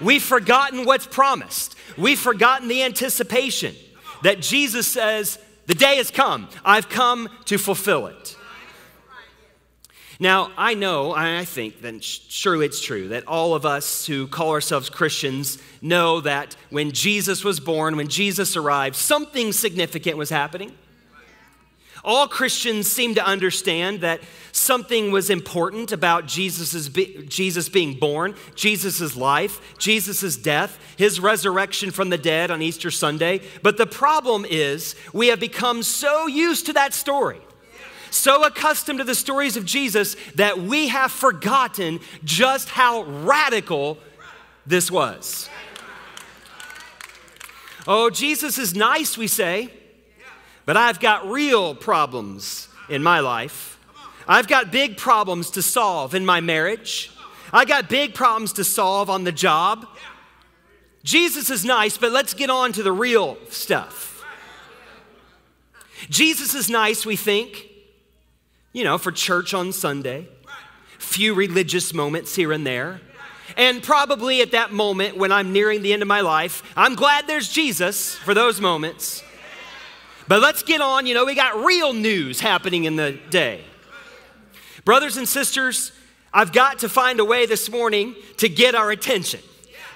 We've 0.00 0.22
forgotten 0.22 0.84
what's 0.84 1.06
promised. 1.06 1.76
We've 1.96 2.18
forgotten 2.18 2.68
the 2.68 2.82
anticipation 2.82 3.74
that 4.22 4.40
Jesus 4.40 4.86
says, 4.86 5.38
The 5.66 5.74
day 5.74 5.96
has 5.96 6.10
come. 6.10 6.48
I've 6.64 6.88
come 6.88 7.28
to 7.46 7.58
fulfill 7.58 8.06
it. 8.06 8.36
Now, 10.22 10.52
I 10.58 10.74
know, 10.74 11.14
I 11.14 11.46
think 11.46 11.80
that 11.80 12.04
surely 12.04 12.66
it's 12.66 12.82
true 12.82 13.08
that 13.08 13.26
all 13.26 13.54
of 13.54 13.64
us 13.64 14.06
who 14.06 14.26
call 14.26 14.50
ourselves 14.50 14.90
Christians 14.90 15.56
know 15.80 16.20
that 16.20 16.56
when 16.68 16.92
Jesus 16.92 17.42
was 17.42 17.58
born, 17.58 17.96
when 17.96 18.08
Jesus 18.08 18.54
arrived, 18.54 18.96
something 18.96 19.50
significant 19.50 20.18
was 20.18 20.28
happening. 20.28 20.76
All 22.04 22.28
Christians 22.28 22.90
seem 22.90 23.14
to 23.16 23.24
understand 23.24 24.00
that 24.00 24.20
something 24.52 25.10
was 25.10 25.28
important 25.28 25.92
about 25.92 26.26
Jesus's, 26.26 26.88
Jesus 26.88 27.68
being 27.68 27.98
born, 27.98 28.34
Jesus' 28.54 29.16
life, 29.16 29.60
Jesus' 29.78 30.36
death, 30.36 30.78
his 30.96 31.20
resurrection 31.20 31.90
from 31.90 32.08
the 32.08 32.18
dead 32.18 32.50
on 32.50 32.62
Easter 32.62 32.90
Sunday. 32.90 33.42
But 33.62 33.76
the 33.76 33.86
problem 33.86 34.46
is, 34.48 34.94
we 35.12 35.28
have 35.28 35.40
become 35.40 35.82
so 35.82 36.26
used 36.26 36.66
to 36.66 36.72
that 36.72 36.94
story, 36.94 37.40
so 38.10 38.44
accustomed 38.44 38.98
to 38.98 39.04
the 39.04 39.14
stories 39.14 39.56
of 39.56 39.64
Jesus, 39.64 40.16
that 40.36 40.58
we 40.58 40.88
have 40.88 41.12
forgotten 41.12 42.00
just 42.24 42.70
how 42.70 43.02
radical 43.02 43.98
this 44.66 44.90
was. 44.90 45.48
Oh, 47.86 48.10
Jesus 48.10 48.58
is 48.58 48.74
nice, 48.74 49.18
we 49.18 49.26
say. 49.26 49.70
But 50.66 50.76
I've 50.76 51.00
got 51.00 51.28
real 51.28 51.74
problems 51.74 52.68
in 52.88 53.02
my 53.02 53.20
life. 53.20 53.78
I've 54.28 54.46
got 54.46 54.70
big 54.70 54.96
problems 54.96 55.50
to 55.52 55.62
solve 55.62 56.14
in 56.14 56.24
my 56.24 56.40
marriage. 56.40 57.10
I 57.52 57.64
got 57.64 57.88
big 57.88 58.14
problems 58.14 58.52
to 58.54 58.64
solve 58.64 59.10
on 59.10 59.24
the 59.24 59.32
job. 59.32 59.86
Jesus 61.02 61.50
is 61.50 61.64
nice, 61.64 61.96
but 61.96 62.12
let's 62.12 62.34
get 62.34 62.50
on 62.50 62.72
to 62.72 62.82
the 62.82 62.92
real 62.92 63.38
stuff. 63.48 64.24
Jesus 66.08 66.54
is 66.54 66.70
nice, 66.70 67.04
we 67.04 67.16
think, 67.16 67.68
you 68.72 68.84
know, 68.84 68.98
for 68.98 69.12
church 69.12 69.52
on 69.52 69.72
Sunday, 69.72 70.28
few 70.98 71.34
religious 71.34 71.92
moments 71.92 72.34
here 72.34 72.52
and 72.52 72.66
there. 72.66 73.00
And 73.56 73.82
probably 73.82 74.42
at 74.42 74.52
that 74.52 74.72
moment 74.72 75.16
when 75.16 75.32
I'm 75.32 75.52
nearing 75.52 75.82
the 75.82 75.92
end 75.92 76.02
of 76.02 76.08
my 76.08 76.20
life, 76.20 76.62
I'm 76.76 76.94
glad 76.94 77.26
there's 77.26 77.52
Jesus 77.52 78.14
for 78.16 78.32
those 78.32 78.60
moments. 78.60 79.22
But 80.30 80.42
let's 80.42 80.62
get 80.62 80.80
on. 80.80 81.08
You 81.08 81.14
know, 81.14 81.24
we 81.24 81.34
got 81.34 81.64
real 81.64 81.92
news 81.92 82.38
happening 82.38 82.84
in 82.84 82.94
the 82.94 83.18
day. 83.30 83.64
Brothers 84.84 85.16
and 85.16 85.28
sisters, 85.28 85.90
I've 86.32 86.52
got 86.52 86.78
to 86.78 86.88
find 86.88 87.18
a 87.18 87.24
way 87.24 87.46
this 87.46 87.68
morning 87.68 88.14
to 88.36 88.48
get 88.48 88.76
our 88.76 88.92
attention. 88.92 89.40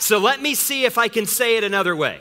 So 0.00 0.18
let 0.18 0.42
me 0.42 0.56
see 0.56 0.86
if 0.86 0.98
I 0.98 1.06
can 1.06 1.26
say 1.26 1.56
it 1.56 1.62
another 1.62 1.94
way. 1.94 2.18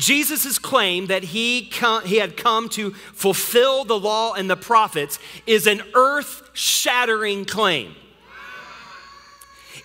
Jesus' 0.00 0.58
claim 0.58 1.06
that 1.06 1.22
he, 1.22 1.70
he 2.06 2.16
had 2.16 2.36
come 2.36 2.68
to 2.70 2.90
fulfill 2.90 3.84
the 3.84 3.96
law 3.96 4.32
and 4.32 4.50
the 4.50 4.56
prophets 4.56 5.20
is 5.46 5.68
an 5.68 5.82
earth 5.94 6.50
shattering 6.54 7.44
claim. 7.44 7.94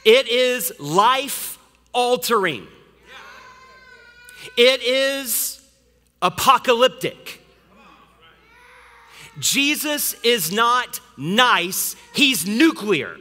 It 0.04 0.28
is 0.28 0.74
life 0.80 1.60
altering. 1.94 2.66
It 4.58 4.82
is 4.82 5.51
apocalyptic. 6.22 7.42
Jesus 9.40 10.14
is 10.24 10.52
not 10.52 11.00
nice, 11.18 11.96
he's 12.14 12.46
nuclear. 12.46 13.18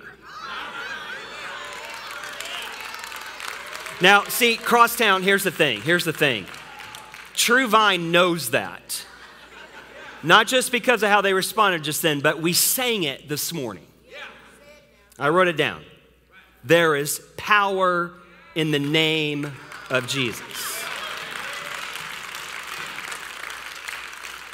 Now, 4.03 4.25
see, 4.25 4.57
Crosstown, 4.57 5.23
here's 5.23 5.45
the 5.45 5.51
thing. 5.51 5.83
Here's 5.83 6.05
the 6.05 6.13
thing. 6.13 6.47
True 7.35 7.69
Vine 7.69 8.11
knows 8.11 8.51
that. 8.51 9.05
Not 10.23 10.47
just 10.47 10.73
because 10.73 11.03
of 11.03 11.11
how 11.11 11.21
they 11.21 11.35
responded 11.35 11.85
just 11.85 12.03
then, 12.03 12.21
but 12.21 12.41
we 12.41 12.53
sang 12.53 13.03
it 13.03 13.29
this 13.29 13.53
morning. 13.53 13.87
I 15.19 15.29
wrote 15.29 15.49
it 15.49 15.57
down. 15.57 15.83
There 16.65 16.97
is 16.97 17.23
power 17.37 18.13
in 18.55 18.71
the 18.71 18.79
name 18.79 19.53
of 19.91 20.07
Jesus. 20.09 20.80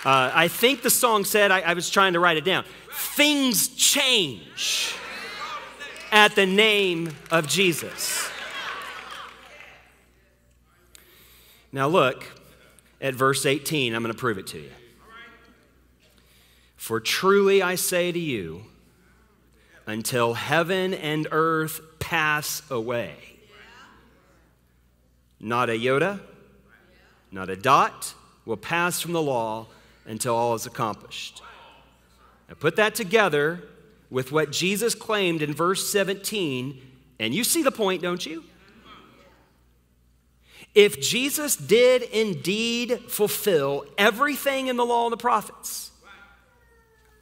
Uh, 0.07 0.31
I 0.33 0.47
think 0.47 0.83
the 0.83 0.91
song 0.91 1.25
said, 1.25 1.51
I, 1.51 1.63
I 1.63 1.75
was 1.75 1.91
trying 1.91 2.13
to 2.13 2.21
write 2.21 2.37
it 2.37 2.45
down, 2.45 2.65
things 2.93 3.67
change 3.67 4.95
at 6.13 6.37
the 6.37 6.47
name 6.47 7.13
of 7.33 7.49
Jesus. 7.49 8.31
Now, 11.73 11.89
look 11.89 12.25
at 13.01 13.15
verse 13.15 13.45
18. 13.45 13.97
I'm 13.97 14.03
going 14.05 14.15
to 14.15 14.17
prove 14.17 14.39
it 14.39 14.47
to 14.47 14.61
you. 14.61 14.71
For 16.77 17.01
truly 17.01 17.61
I 17.61 17.75
say 17.75 18.13
to 18.13 18.19
you, 18.21 18.63
until 19.89 20.35
heaven 20.35 20.95
and 20.95 21.27
earth 21.33 21.81
pass 21.99 22.63
away, 22.71 23.17
not 25.41 25.69
a 25.69 25.73
iota, 25.73 26.21
not 27.33 27.51
a 27.51 27.57
dot 27.57 28.15
will 28.45 28.57
pass 28.57 29.01
from 29.01 29.13
the 29.13 29.21
law 29.21 29.67
until 30.07 30.35
all 30.35 30.55
is 30.55 30.67
accomplished. 30.67 31.43
Now 32.49 32.55
put 32.55 32.77
that 32.77 32.95
together 32.95 33.63
with 34.11 34.31
what 34.33 34.53
Jesus 34.53 34.95
claimed 34.95 35.43
in 35.43 35.53
verse 35.53 35.91
17, 35.91 36.81
and 37.19 37.35
you 37.35 37.45
see 37.45 37.63
the 37.63 37.73
point, 37.73 38.03
don't 38.03 38.25
you? 38.25 38.45
If 40.75 41.01
Jesus 41.01 41.57
did 41.57 42.03
indeed 42.03 43.01
fulfill 43.09 43.87
everything 43.97 44.69
in 44.69 44.77
the 44.77 44.85
law 44.85 45.07
and 45.07 45.13
the 45.13 45.17
prophets, 45.17 45.91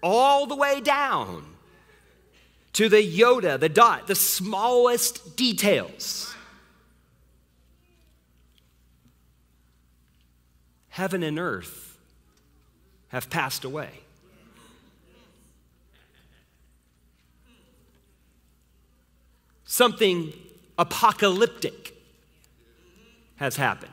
all 0.02 0.46
the 0.46 0.56
way 0.56 0.80
down 0.80 1.44
to 2.74 2.88
the 2.88 2.98
iota, 2.98 3.56
the 3.56 3.68
dot, 3.68 4.08
the 4.08 4.14
smallest 4.16 5.36
details, 5.36 6.34
heaven 10.88 11.22
and 11.22 11.38
earth 11.38 11.83
have 13.14 13.30
passed 13.30 13.64
away. 13.64 13.90
Something 19.64 20.33
apocalyptic 20.76 21.94
has 23.37 23.54
happened. 23.54 23.92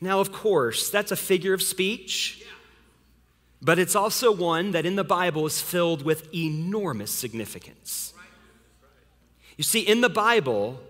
Now, 0.00 0.18
of 0.18 0.32
course, 0.32 0.90
that's 0.90 1.12
a 1.12 1.16
figure 1.16 1.54
of 1.54 1.62
speech, 1.62 2.42
but 3.62 3.78
it's 3.78 3.94
also 3.94 4.32
one 4.32 4.72
that 4.72 4.84
in 4.84 4.96
the 4.96 5.04
Bible 5.04 5.46
is 5.46 5.60
filled 5.60 6.02
with 6.02 6.34
enormous 6.34 7.12
significance. 7.12 8.12
You 9.56 9.62
see, 9.62 9.80
in 9.80 10.00
the 10.00 10.08
Bible, 10.08 10.80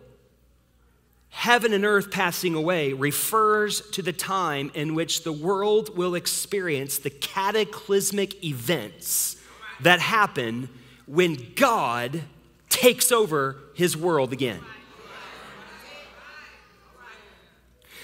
heaven 1.30 1.72
and 1.72 1.84
earth 1.84 2.10
passing 2.10 2.54
away 2.54 2.92
refers 2.92 3.80
to 3.92 4.02
the 4.02 4.12
time 4.12 4.70
in 4.74 4.94
which 4.94 5.24
the 5.24 5.32
world 5.32 5.96
will 5.96 6.14
experience 6.14 6.98
the 6.98 7.10
cataclysmic 7.10 8.44
events 8.44 9.36
that 9.80 10.00
happen 10.00 10.68
when 11.06 11.52
God 11.54 12.22
takes 12.68 13.10
over 13.10 13.56
his 13.74 13.96
world 13.96 14.32
again. 14.32 14.60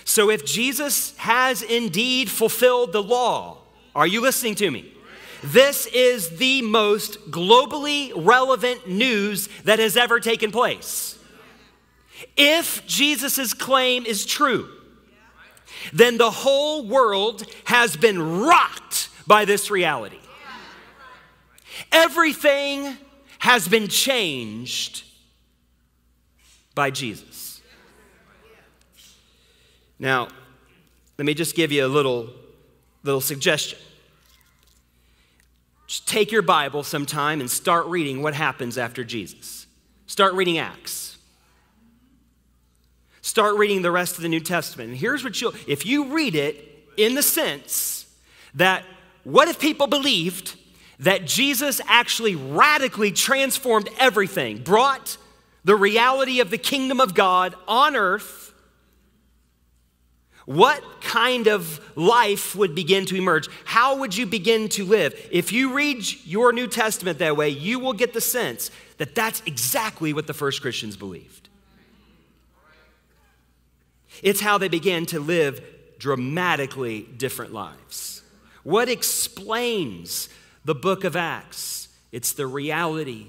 So, 0.04 0.30
if 0.30 0.47
Jesus 0.47 1.16
has 1.16 1.62
indeed 1.62 2.30
fulfilled 2.30 2.92
the 2.92 3.02
law, 3.02 3.59
are 3.95 4.06
you 4.06 4.21
listening 4.21 4.54
to 4.56 4.71
me? 4.71 4.92
This 5.42 5.87
is 5.87 6.38
the 6.38 6.62
most 6.62 7.30
globally 7.30 8.12
relevant 8.14 8.88
news 8.88 9.49
that 9.64 9.78
has 9.80 9.97
ever 9.97 10.21
taken 10.21 10.52
place. 10.52 11.15
If 12.37 12.87
Jesus' 12.87 13.52
claim 13.54 14.06
is 14.06 14.25
true, 14.25 14.68
then 15.92 16.18
the 16.18 16.30
whole 16.30 16.87
world 16.87 17.44
has 17.64 17.96
been 17.96 18.40
rocked 18.40 19.08
by 19.26 19.44
this 19.44 19.70
reality. 19.70 20.18
Everything 21.92 22.96
has 23.38 23.68
been 23.68 23.88
changed 23.88 25.04
by 26.75 26.90
Jesus. 26.90 27.61
Now, 29.99 30.28
let 31.18 31.25
me 31.25 31.35
just 31.35 31.54
give 31.54 31.73
you 31.73 31.87
a 31.87 31.88
little, 31.88 32.30
little 33.02 33.20
suggestion. 33.20 33.78
Just 35.87 36.06
take 36.08 36.32
your 36.32 36.42
Bible 36.42 36.82
sometime 36.82 37.40
and 37.40 37.50
start 37.50 37.87
reading 37.87 38.23
what 38.23 38.35
happens 38.35 38.76
after 38.76 39.04
Jesus. 39.04 39.66
Start 40.06 40.35
reading 40.35 40.58
Acts. 40.58 41.15
Start 43.26 43.56
reading 43.56 43.83
the 43.83 43.90
rest 43.90 44.14
of 44.14 44.23
the 44.23 44.28
New 44.28 44.38
Testament. 44.38 44.90
And 44.90 44.97
here's 44.97 45.25
what 45.25 45.40
you'll, 45.40 45.52
if 45.66 45.85
you 45.85 46.14
read 46.14 46.37
it 46.37 46.87
in 46.97 47.16
the 47.16 47.25
sense 47.25 48.06
that 48.54 48.85
what 49.25 49.49
if 49.49 49.59
people 49.59 49.88
believed 49.88 50.54
that 51.00 51.26
Jesus 51.26 51.80
actually 51.88 52.37
radically 52.37 53.11
transformed 53.11 53.88
everything, 53.99 54.59
brought 54.59 55.16
the 55.64 55.75
reality 55.75 56.38
of 56.38 56.50
the 56.50 56.56
kingdom 56.56 57.00
of 57.00 57.14
God 57.14 57.56
on 57.66 57.97
earth, 57.97 58.54
what 60.45 60.80
kind 61.00 61.49
of 61.49 61.80
life 61.97 62.54
would 62.54 62.76
begin 62.76 63.06
to 63.06 63.16
emerge? 63.16 63.49
How 63.64 63.97
would 63.99 64.16
you 64.16 64.26
begin 64.26 64.68
to 64.68 64.85
live? 64.85 65.28
If 65.33 65.50
you 65.50 65.75
read 65.75 66.06
your 66.25 66.52
New 66.52 66.68
Testament 66.68 67.18
that 67.18 67.37
way, 67.37 67.49
you 67.49 67.80
will 67.80 67.92
get 67.92 68.12
the 68.12 68.21
sense 68.21 68.71
that 68.99 69.16
that's 69.16 69.42
exactly 69.47 70.12
what 70.12 70.28
the 70.28 70.33
first 70.33 70.62
Christians 70.62 70.97
believed. 70.97 71.46
It's 74.23 74.40
how 74.40 74.58
they 74.58 74.68
began 74.68 75.06
to 75.06 75.20
live 75.20 75.62
dramatically 75.99 77.02
different 77.02 77.52
lives. 77.52 78.23
What 78.62 78.88
explains 78.88 80.28
the 80.66 80.75
book 80.75 81.04
of 81.04 81.14
Acts. 81.14 81.88
It's 82.11 82.32
the 82.32 82.46
reality 82.49 83.28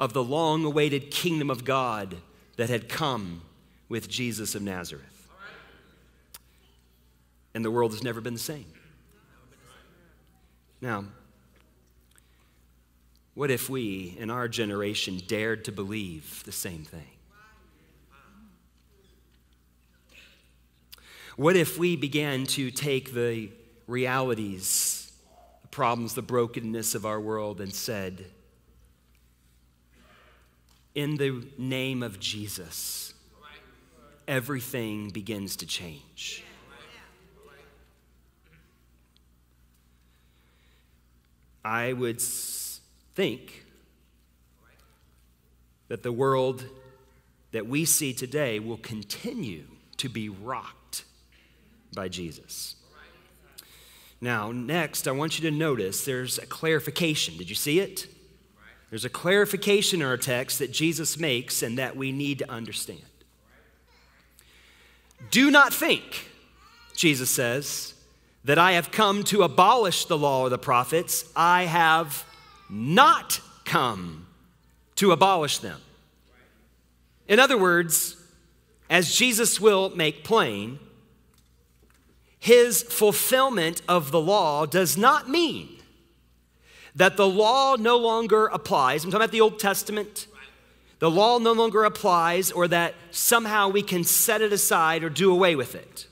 of 0.00 0.12
the 0.12 0.22
long 0.22 0.64
awaited 0.64 1.12
kingdom 1.12 1.48
of 1.48 1.64
God 1.64 2.16
that 2.56 2.68
had 2.68 2.88
come 2.88 3.42
with 3.88 4.08
Jesus 4.08 4.56
of 4.56 4.62
Nazareth. 4.62 5.28
And 7.54 7.64
the 7.64 7.70
world 7.70 7.92
has 7.92 8.02
never 8.02 8.20
been 8.20 8.34
the 8.34 8.40
same. 8.40 8.66
Now, 10.80 11.04
what 13.34 13.52
if 13.52 13.70
we 13.70 14.16
in 14.18 14.28
our 14.28 14.48
generation 14.48 15.22
dared 15.28 15.66
to 15.66 15.72
believe 15.72 16.42
the 16.44 16.52
same 16.52 16.82
thing? 16.82 17.15
What 21.36 21.54
if 21.54 21.76
we 21.76 21.96
began 21.96 22.46
to 22.46 22.70
take 22.70 23.12
the 23.12 23.50
realities 23.86 25.12
the 25.60 25.68
problems, 25.68 26.14
the 26.14 26.22
brokenness 26.22 26.94
of 26.94 27.04
our 27.04 27.20
world, 27.20 27.60
and 27.60 27.74
said, 27.74 28.24
In 30.94 31.16
the 31.16 31.46
name 31.58 32.02
of 32.02 32.18
Jesus, 32.18 33.12
everything 34.26 35.10
begins 35.10 35.56
to 35.56 35.66
change. 35.66 36.42
I 41.62 41.92
would 41.92 42.22
think 42.22 43.66
that 45.88 46.02
the 46.02 46.12
world 46.12 46.64
that 47.50 47.66
we 47.66 47.84
see 47.84 48.14
today 48.14 48.58
will 48.58 48.78
continue 48.78 49.64
to 49.98 50.08
be 50.08 50.28
rocked 50.28 50.75
by 51.96 52.06
Jesus. 52.06 52.76
Now, 54.20 54.52
next, 54.52 55.08
I 55.08 55.10
want 55.10 55.38
you 55.38 55.50
to 55.50 55.56
notice 55.56 56.04
there's 56.04 56.38
a 56.38 56.46
clarification. 56.46 57.36
Did 57.36 57.48
you 57.48 57.56
see 57.56 57.80
it? 57.80 58.06
There's 58.90 59.04
a 59.04 59.10
clarification 59.10 60.00
in 60.00 60.06
our 60.06 60.16
text 60.16 60.60
that 60.60 60.70
Jesus 60.70 61.18
makes 61.18 61.62
and 61.62 61.76
that 61.78 61.96
we 61.96 62.12
need 62.12 62.38
to 62.38 62.50
understand. 62.50 63.02
Do 65.30 65.50
not 65.50 65.74
think, 65.74 66.30
Jesus 66.94 67.30
says, 67.30 67.94
that 68.44 68.58
I 68.58 68.72
have 68.72 68.92
come 68.92 69.24
to 69.24 69.42
abolish 69.42 70.04
the 70.04 70.16
law 70.16 70.42
or 70.42 70.50
the 70.50 70.58
prophets. 70.58 71.24
I 71.34 71.64
have 71.64 72.24
not 72.70 73.40
come 73.64 74.28
to 74.94 75.10
abolish 75.10 75.58
them. 75.58 75.80
In 77.26 77.40
other 77.40 77.58
words, 77.58 78.16
as 78.88 79.16
Jesus 79.16 79.60
will 79.60 79.90
make 79.90 80.22
plain, 80.22 80.78
his 82.46 82.84
fulfillment 82.84 83.82
of 83.88 84.12
the 84.12 84.20
law 84.20 84.66
does 84.66 84.96
not 84.96 85.28
mean 85.28 85.68
that 86.94 87.16
the 87.16 87.26
law 87.26 87.74
no 87.74 87.96
longer 87.96 88.46
applies. 88.46 89.02
I'm 89.02 89.10
talking 89.10 89.24
about 89.24 89.32
the 89.32 89.40
Old 89.40 89.58
Testament. 89.58 90.28
The 91.00 91.10
law 91.10 91.38
no 91.38 91.50
longer 91.50 91.82
applies, 91.82 92.52
or 92.52 92.68
that 92.68 92.94
somehow 93.10 93.68
we 93.68 93.82
can 93.82 94.04
set 94.04 94.42
it 94.42 94.52
aside 94.52 95.02
or 95.02 95.10
do 95.10 95.32
away 95.32 95.56
with 95.56 95.74
it. 95.74 96.06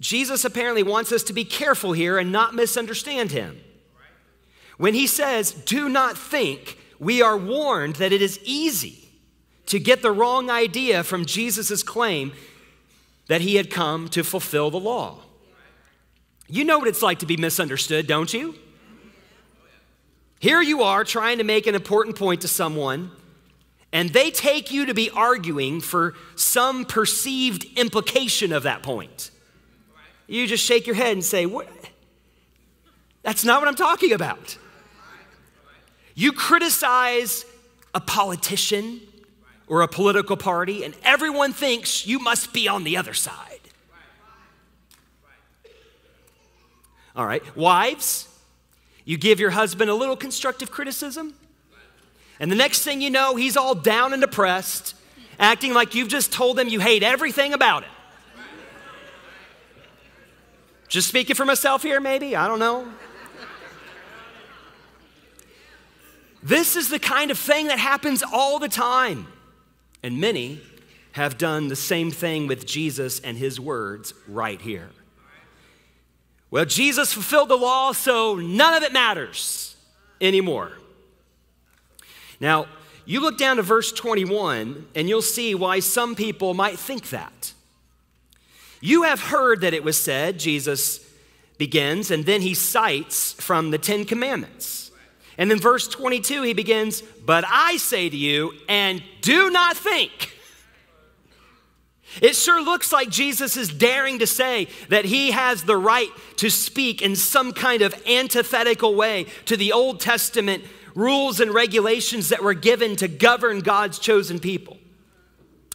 Jesus 0.00 0.46
apparently 0.46 0.82
wants 0.82 1.12
us 1.12 1.22
to 1.24 1.34
be 1.34 1.44
careful 1.44 1.92
here 1.92 2.16
and 2.16 2.32
not 2.32 2.54
misunderstand 2.54 3.32
him. 3.32 3.60
When 4.78 4.94
he 4.94 5.06
says, 5.06 5.52
do 5.52 5.90
not 5.90 6.16
think, 6.16 6.78
we 6.98 7.20
are 7.20 7.36
warned 7.36 7.96
that 7.96 8.12
it 8.12 8.22
is 8.22 8.40
easy 8.44 9.10
to 9.66 9.78
get 9.78 10.00
the 10.00 10.10
wrong 10.10 10.48
idea 10.48 11.04
from 11.04 11.26
Jesus' 11.26 11.82
claim 11.82 12.32
that 13.30 13.40
he 13.40 13.54
had 13.54 13.70
come 13.70 14.08
to 14.08 14.24
fulfill 14.24 14.72
the 14.72 14.80
law. 14.80 15.16
You 16.48 16.64
know 16.64 16.80
what 16.80 16.88
it's 16.88 17.00
like 17.00 17.20
to 17.20 17.26
be 17.26 17.36
misunderstood, 17.36 18.08
don't 18.08 18.34
you? 18.34 18.56
Here 20.40 20.60
you 20.60 20.82
are 20.82 21.04
trying 21.04 21.38
to 21.38 21.44
make 21.44 21.68
an 21.68 21.76
important 21.76 22.16
point 22.16 22.40
to 22.40 22.48
someone, 22.48 23.12
and 23.92 24.10
they 24.10 24.32
take 24.32 24.72
you 24.72 24.86
to 24.86 24.94
be 24.94 25.10
arguing 25.10 25.80
for 25.80 26.14
some 26.34 26.84
perceived 26.84 27.64
implication 27.78 28.52
of 28.52 28.64
that 28.64 28.82
point. 28.82 29.30
You 30.26 30.48
just 30.48 30.64
shake 30.64 30.88
your 30.88 30.96
head 30.96 31.12
and 31.12 31.24
say, 31.24 31.46
what? 31.46 31.68
That's 33.22 33.44
not 33.44 33.60
what 33.60 33.68
I'm 33.68 33.76
talking 33.76 34.10
about. 34.10 34.58
You 36.16 36.32
criticize 36.32 37.44
a 37.94 38.00
politician 38.00 39.00
or 39.70 39.82
a 39.82 39.88
political 39.88 40.36
party, 40.36 40.82
and 40.82 40.94
everyone 41.04 41.52
thinks 41.52 42.04
you 42.04 42.18
must 42.18 42.52
be 42.52 42.66
on 42.66 42.82
the 42.82 42.96
other 42.96 43.14
side. 43.14 43.60
All 47.14 47.24
right, 47.24 47.56
wives, 47.56 48.28
you 49.04 49.16
give 49.16 49.38
your 49.38 49.50
husband 49.50 49.88
a 49.88 49.94
little 49.94 50.16
constructive 50.16 50.72
criticism, 50.72 51.34
and 52.40 52.50
the 52.50 52.56
next 52.56 52.82
thing 52.82 53.00
you 53.00 53.10
know, 53.10 53.36
he's 53.36 53.56
all 53.56 53.76
down 53.76 54.12
and 54.12 54.20
depressed, 54.20 54.96
acting 55.38 55.72
like 55.72 55.94
you've 55.94 56.08
just 56.08 56.32
told 56.32 56.58
him 56.58 56.68
you 56.68 56.80
hate 56.80 57.04
everything 57.04 57.52
about 57.52 57.84
it. 57.84 57.88
Just 60.88 61.06
speaking 61.06 61.36
for 61.36 61.44
myself 61.44 61.84
here, 61.84 62.00
maybe? 62.00 62.34
I 62.34 62.48
don't 62.48 62.58
know. 62.58 62.88
This 66.42 66.74
is 66.74 66.88
the 66.88 66.98
kind 66.98 67.30
of 67.30 67.38
thing 67.38 67.68
that 67.68 67.78
happens 67.78 68.24
all 68.24 68.58
the 68.58 68.68
time. 68.68 69.28
And 70.02 70.20
many 70.20 70.60
have 71.12 71.38
done 71.38 71.68
the 71.68 71.76
same 71.76 72.10
thing 72.10 72.46
with 72.46 72.66
Jesus 72.66 73.20
and 73.20 73.36
his 73.36 73.58
words 73.58 74.14
right 74.28 74.60
here. 74.60 74.90
Well, 76.50 76.64
Jesus 76.64 77.12
fulfilled 77.12 77.48
the 77.48 77.56
law, 77.56 77.92
so 77.92 78.36
none 78.36 78.74
of 78.74 78.82
it 78.82 78.92
matters 78.92 79.76
anymore. 80.20 80.72
Now, 82.40 82.66
you 83.04 83.20
look 83.20 83.38
down 83.38 83.56
to 83.56 83.62
verse 83.62 83.92
21, 83.92 84.86
and 84.94 85.08
you'll 85.08 85.22
see 85.22 85.54
why 85.54 85.80
some 85.80 86.14
people 86.14 86.54
might 86.54 86.78
think 86.78 87.10
that. 87.10 87.52
You 88.80 89.02
have 89.02 89.20
heard 89.20 89.60
that 89.60 89.74
it 89.74 89.84
was 89.84 90.02
said, 90.02 90.38
Jesus 90.38 91.06
begins, 91.58 92.10
and 92.10 92.24
then 92.24 92.40
he 92.40 92.54
cites 92.54 93.32
from 93.34 93.70
the 93.70 93.78
Ten 93.78 94.04
Commandments. 94.04 94.89
And 95.40 95.50
then 95.50 95.58
verse 95.58 95.88
22, 95.88 96.42
he 96.42 96.52
begins, 96.52 97.00
But 97.00 97.44
I 97.48 97.78
say 97.78 98.10
to 98.10 98.16
you, 98.16 98.52
and 98.68 99.02
do 99.22 99.50
not 99.50 99.74
think 99.74 100.36
It 102.20 102.36
sure 102.36 102.62
looks 102.62 102.92
like 102.92 103.08
Jesus 103.08 103.56
is 103.56 103.72
daring 103.72 104.18
to 104.18 104.26
say 104.26 104.68
that 104.88 105.06
he 105.06 105.30
has 105.30 105.62
the 105.62 105.76
right 105.76 106.10
to 106.36 106.50
speak 106.50 107.00
in 107.00 107.16
some 107.16 107.52
kind 107.52 107.82
of 107.82 107.94
antithetical 108.06 108.94
way 108.94 109.26
to 109.46 109.56
the 109.56 109.72
Old 109.72 110.00
Testament 110.00 110.64
rules 110.94 111.40
and 111.40 111.54
regulations 111.54 112.28
that 112.28 112.42
were 112.42 112.54
given 112.54 112.96
to 112.96 113.08
govern 113.08 113.60
God's 113.60 113.98
chosen 113.98 114.40
people. 114.40 114.76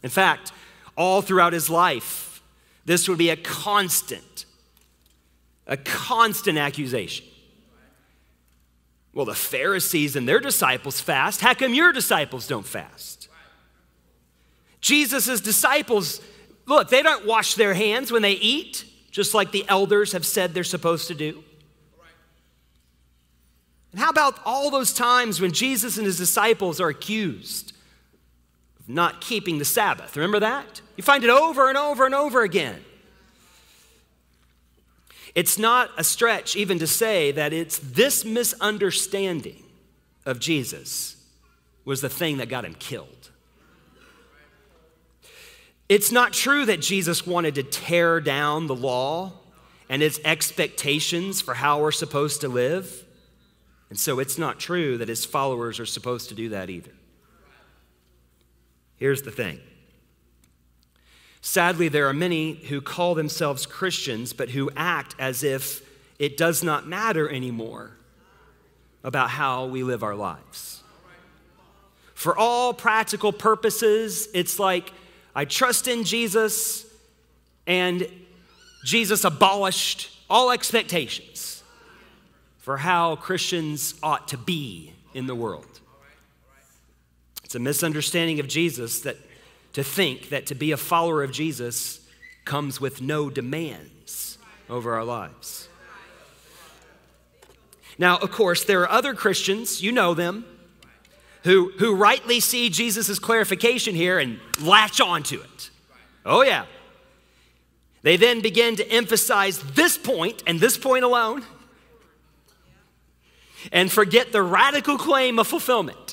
In 0.02 0.10
fact, 0.10 0.52
all 0.96 1.22
throughout 1.22 1.52
his 1.52 1.68
life, 1.68 2.42
this 2.84 3.08
would 3.08 3.18
be 3.18 3.30
a 3.30 3.36
constant, 3.36 4.44
a 5.66 5.76
constant 5.76 6.58
accusation. 6.58 7.26
Well, 9.16 9.24
the 9.24 9.34
Pharisees 9.34 10.14
and 10.14 10.28
their 10.28 10.40
disciples 10.40 11.00
fast. 11.00 11.40
How 11.40 11.54
come 11.54 11.72
your 11.72 11.90
disciples 11.90 12.46
don't 12.46 12.66
fast? 12.66 13.30
Jesus' 14.82 15.40
disciples, 15.40 16.20
look, 16.66 16.90
they 16.90 17.02
don't 17.02 17.24
wash 17.24 17.54
their 17.54 17.72
hands 17.72 18.12
when 18.12 18.20
they 18.20 18.34
eat, 18.34 18.84
just 19.10 19.32
like 19.32 19.52
the 19.52 19.64
elders 19.70 20.12
have 20.12 20.26
said 20.26 20.52
they're 20.52 20.64
supposed 20.64 21.08
to 21.08 21.14
do. 21.14 21.42
And 23.92 24.02
how 24.02 24.10
about 24.10 24.38
all 24.44 24.70
those 24.70 24.92
times 24.92 25.40
when 25.40 25.50
Jesus 25.50 25.96
and 25.96 26.04
his 26.04 26.18
disciples 26.18 26.78
are 26.78 26.90
accused 26.90 27.72
of 28.78 28.86
not 28.86 29.22
keeping 29.22 29.56
the 29.56 29.64
Sabbath? 29.64 30.14
Remember 30.14 30.40
that? 30.40 30.82
You 30.94 31.02
find 31.02 31.24
it 31.24 31.30
over 31.30 31.70
and 31.70 31.78
over 31.78 32.04
and 32.04 32.14
over 32.14 32.42
again. 32.42 32.84
It's 35.36 35.58
not 35.58 35.90
a 35.98 36.02
stretch 36.02 36.56
even 36.56 36.78
to 36.78 36.86
say 36.86 37.30
that 37.30 37.52
it's 37.52 37.78
this 37.78 38.24
misunderstanding 38.24 39.62
of 40.24 40.40
Jesus 40.40 41.22
was 41.84 42.00
the 42.00 42.08
thing 42.08 42.38
that 42.38 42.48
got 42.48 42.64
him 42.64 42.74
killed. 42.74 43.30
It's 45.90 46.10
not 46.10 46.32
true 46.32 46.64
that 46.64 46.80
Jesus 46.80 47.26
wanted 47.26 47.54
to 47.56 47.62
tear 47.62 48.18
down 48.18 48.66
the 48.66 48.74
law 48.74 49.34
and 49.90 50.02
its 50.02 50.18
expectations 50.24 51.42
for 51.42 51.52
how 51.52 51.80
we're 51.80 51.92
supposed 51.92 52.40
to 52.40 52.48
live. 52.48 53.04
And 53.90 54.00
so 54.00 54.18
it's 54.18 54.38
not 54.38 54.58
true 54.58 54.96
that 54.96 55.08
his 55.08 55.26
followers 55.26 55.78
are 55.78 55.86
supposed 55.86 56.30
to 56.30 56.34
do 56.34 56.48
that 56.48 56.70
either. 56.70 56.92
Here's 58.96 59.20
the 59.20 59.30
thing 59.30 59.60
Sadly, 61.46 61.86
there 61.86 62.08
are 62.08 62.12
many 62.12 62.54
who 62.54 62.80
call 62.80 63.14
themselves 63.14 63.66
Christians, 63.66 64.32
but 64.32 64.50
who 64.50 64.68
act 64.76 65.14
as 65.16 65.44
if 65.44 65.88
it 66.18 66.36
does 66.36 66.64
not 66.64 66.88
matter 66.88 67.30
anymore 67.30 67.92
about 69.04 69.30
how 69.30 69.66
we 69.66 69.84
live 69.84 70.02
our 70.02 70.16
lives. 70.16 70.82
For 72.14 72.36
all 72.36 72.74
practical 72.74 73.32
purposes, 73.32 74.28
it's 74.34 74.58
like 74.58 74.92
I 75.36 75.44
trust 75.44 75.86
in 75.86 76.02
Jesus, 76.02 76.84
and 77.64 78.08
Jesus 78.84 79.22
abolished 79.22 80.10
all 80.28 80.50
expectations 80.50 81.62
for 82.58 82.76
how 82.76 83.14
Christians 83.14 83.94
ought 84.02 84.26
to 84.28 84.36
be 84.36 84.92
in 85.14 85.28
the 85.28 85.34
world. 85.36 85.78
It's 87.44 87.54
a 87.54 87.60
misunderstanding 87.60 88.40
of 88.40 88.48
Jesus 88.48 88.98
that 89.02 89.16
to 89.76 89.84
think 89.84 90.30
that 90.30 90.46
to 90.46 90.54
be 90.54 90.72
a 90.72 90.76
follower 90.78 91.22
of 91.22 91.30
Jesus 91.30 92.00
comes 92.46 92.80
with 92.80 93.02
no 93.02 93.28
demands 93.28 94.38
over 94.70 94.94
our 94.94 95.04
lives. 95.04 95.68
Now, 97.98 98.16
of 98.16 98.30
course, 98.30 98.64
there 98.64 98.80
are 98.80 98.88
other 98.88 99.12
Christians, 99.12 99.82
you 99.82 99.92
know 99.92 100.14
them, 100.14 100.46
who, 101.44 101.72
who 101.78 101.94
rightly 101.94 102.40
see 102.40 102.70
Jesus' 102.70 103.18
clarification 103.18 103.94
here 103.94 104.18
and 104.18 104.40
latch 104.62 104.98
onto 104.98 105.40
it. 105.42 105.70
Oh, 106.24 106.40
yeah. 106.40 106.64
They 108.00 108.16
then 108.16 108.40
begin 108.40 108.76
to 108.76 108.90
emphasize 108.90 109.58
this 109.74 109.98
point 109.98 110.42
and 110.46 110.58
this 110.58 110.78
point 110.78 111.04
alone 111.04 111.44
and 113.70 113.92
forget 113.92 114.32
the 114.32 114.42
radical 114.42 114.96
claim 114.96 115.38
of 115.38 115.46
fulfillment. 115.46 116.05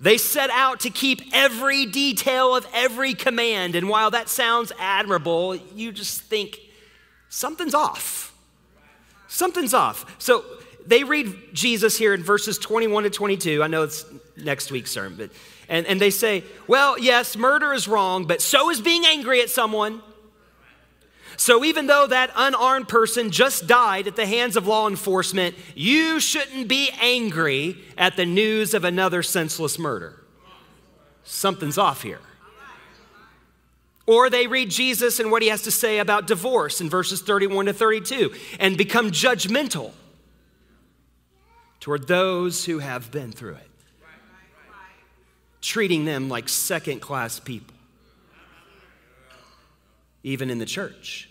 They 0.00 0.16
set 0.16 0.50
out 0.50 0.80
to 0.80 0.90
keep 0.90 1.22
every 1.32 1.86
detail 1.86 2.54
of 2.54 2.66
every 2.72 3.14
command. 3.14 3.74
And 3.74 3.88
while 3.88 4.10
that 4.12 4.28
sounds 4.28 4.72
admirable, 4.78 5.56
you 5.56 5.90
just 5.92 6.22
think 6.22 6.58
something's 7.28 7.74
off. 7.74 8.32
Something's 9.26 9.74
off. 9.74 10.06
So 10.18 10.44
they 10.86 11.04
read 11.04 11.34
Jesus 11.52 11.98
here 11.98 12.14
in 12.14 12.22
verses 12.22 12.58
21 12.58 13.04
to 13.04 13.10
22. 13.10 13.62
I 13.62 13.66
know 13.66 13.82
it's 13.82 14.04
next 14.36 14.70
week's 14.70 14.90
sermon, 14.90 15.18
but 15.18 15.30
and, 15.68 15.86
and 15.86 16.00
they 16.00 16.10
say, 16.10 16.44
well, 16.66 16.98
yes, 16.98 17.36
murder 17.36 17.74
is 17.74 17.86
wrong, 17.86 18.24
but 18.24 18.40
so 18.40 18.70
is 18.70 18.80
being 18.80 19.04
angry 19.04 19.42
at 19.42 19.50
someone. 19.50 20.02
So 21.38 21.64
even 21.64 21.86
though 21.86 22.08
that 22.08 22.32
unarmed 22.34 22.88
person 22.88 23.30
just 23.30 23.68
died 23.68 24.08
at 24.08 24.16
the 24.16 24.26
hands 24.26 24.56
of 24.56 24.66
law 24.66 24.88
enforcement, 24.88 25.54
you 25.76 26.18
shouldn't 26.18 26.66
be 26.66 26.90
angry 27.00 27.78
at 27.96 28.16
the 28.16 28.26
news 28.26 28.74
of 28.74 28.82
another 28.82 29.22
senseless 29.22 29.78
murder. 29.78 30.20
Something's 31.22 31.78
off 31.78 32.02
here. 32.02 32.18
Or 34.04 34.28
they 34.28 34.48
read 34.48 34.70
Jesus 34.70 35.20
and 35.20 35.30
what 35.30 35.42
he 35.42 35.48
has 35.48 35.62
to 35.62 35.70
say 35.70 36.00
about 36.00 36.26
divorce 36.26 36.80
in 36.80 36.90
verses 36.90 37.22
31 37.22 37.66
to 37.66 37.72
32 37.72 38.34
and 38.58 38.76
become 38.76 39.12
judgmental 39.12 39.92
toward 41.78 42.08
those 42.08 42.64
who 42.64 42.80
have 42.80 43.12
been 43.12 43.30
through 43.30 43.54
it, 43.54 43.70
treating 45.60 46.04
them 46.04 46.28
like 46.28 46.48
second 46.48 46.98
class 47.00 47.38
people, 47.38 47.76
even 50.22 50.50
in 50.50 50.58
the 50.58 50.66
church 50.66 51.28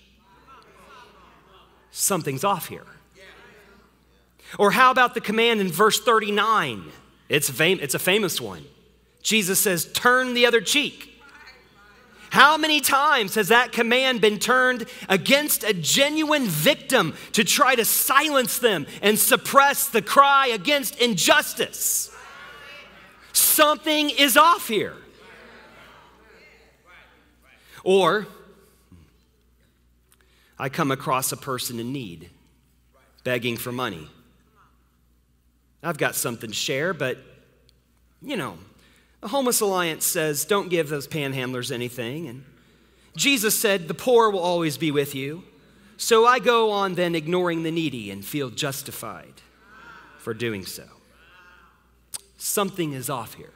something's 1.98 2.44
off 2.44 2.68
here. 2.68 2.86
Or 4.58 4.72
how 4.72 4.92
about 4.92 5.14
the 5.14 5.22
command 5.22 5.60
in 5.60 5.68
verse 5.68 6.00
39? 6.00 6.84
It's, 7.28 7.50
fam- 7.50 7.80
it's 7.82 7.96
a 7.96 8.00
famous 8.00 8.40
one. 8.40 8.64
Jesus 9.22 9.60
says, 9.60 9.92
Turn 9.92 10.34
the 10.34 10.46
other 10.46 10.62
cheek. 10.62 11.14
How 12.30 12.58
many 12.58 12.82
times 12.82 13.36
has 13.36 13.50
that 13.50 13.72
command 13.72 14.22
been 14.22 14.38
turned 14.38 14.86
against 15.10 15.64
a 15.64 15.74
genuine 15.74 16.46
victim 16.46 17.16
to 17.34 17.44
try 17.44 17.76
to 17.76 17.84
silence 17.84 18.60
them 18.60 18.86
and 19.02 19.18
suppress 19.18 19.90
the 19.90 20.02
cry 20.02 20.48
against 20.48 20.98
injustice? 21.00 22.12
Something 23.34 24.10
is 24.12 24.38
off 24.38 24.68
here. 24.68 24.96
Or 27.84 28.28
I 30.60 30.70
come 30.70 30.92
across 30.92 31.32
a 31.32 31.38
person 31.38 31.80
in 31.80 31.92
need, 31.92 32.30
begging 33.24 33.58
for 33.58 33.72
money. 33.72 34.10
I've 35.84 35.98
got 35.98 36.16
something 36.16 36.50
to 36.50 36.56
share, 36.56 36.94
but 36.94 37.20
you 38.22 38.36
know, 38.36 38.58
the 39.22 39.28
Homeless 39.28 39.62
Alliance 39.62 40.06
says 40.06 40.46
don't 40.46 40.70
give 40.70 40.90
those 40.90 41.08
panhandlers 41.08 41.72
anything. 41.72 42.28
And 42.28 42.44
Jesus 43.16 43.60
said, 43.60 43.88
the 43.88 43.94
poor 43.94 44.30
will 44.30 44.40
always 44.40 44.78
be 44.78 44.92
with 44.92 45.14
you. 45.14 45.44
So 45.98 46.26
I 46.26 46.40
go 46.40 46.72
on 46.72 46.96
then 46.96 47.16
ignoring 47.16 47.64
the 47.64 47.72
needy 47.72 48.12
and 48.12 48.24
feel 48.24 48.50
justified 48.50 49.34
for 50.20 50.34
doing 50.34 50.66
so. 50.66 50.84
Something 52.38 52.94
is 52.94 53.10
off 53.10 53.34
here. 53.36 53.54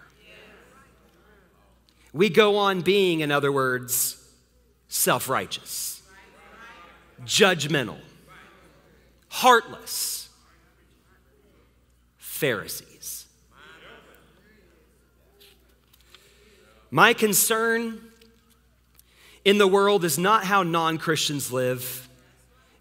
We 2.13 2.29
go 2.29 2.57
on 2.57 2.81
being, 2.81 3.21
in 3.21 3.31
other 3.31 3.51
words, 3.51 4.17
self 4.87 5.29
righteous 5.29 5.90
judgmental, 7.25 7.99
heartless 9.29 10.29
Pharisees. 12.17 13.25
My 16.89 17.13
concern 17.13 18.01
in 19.45 19.57
the 19.57 19.67
world 19.67 20.03
is 20.03 20.17
not 20.17 20.43
how 20.43 20.63
non 20.63 20.97
Christians 20.97 21.51
live, 21.51 22.09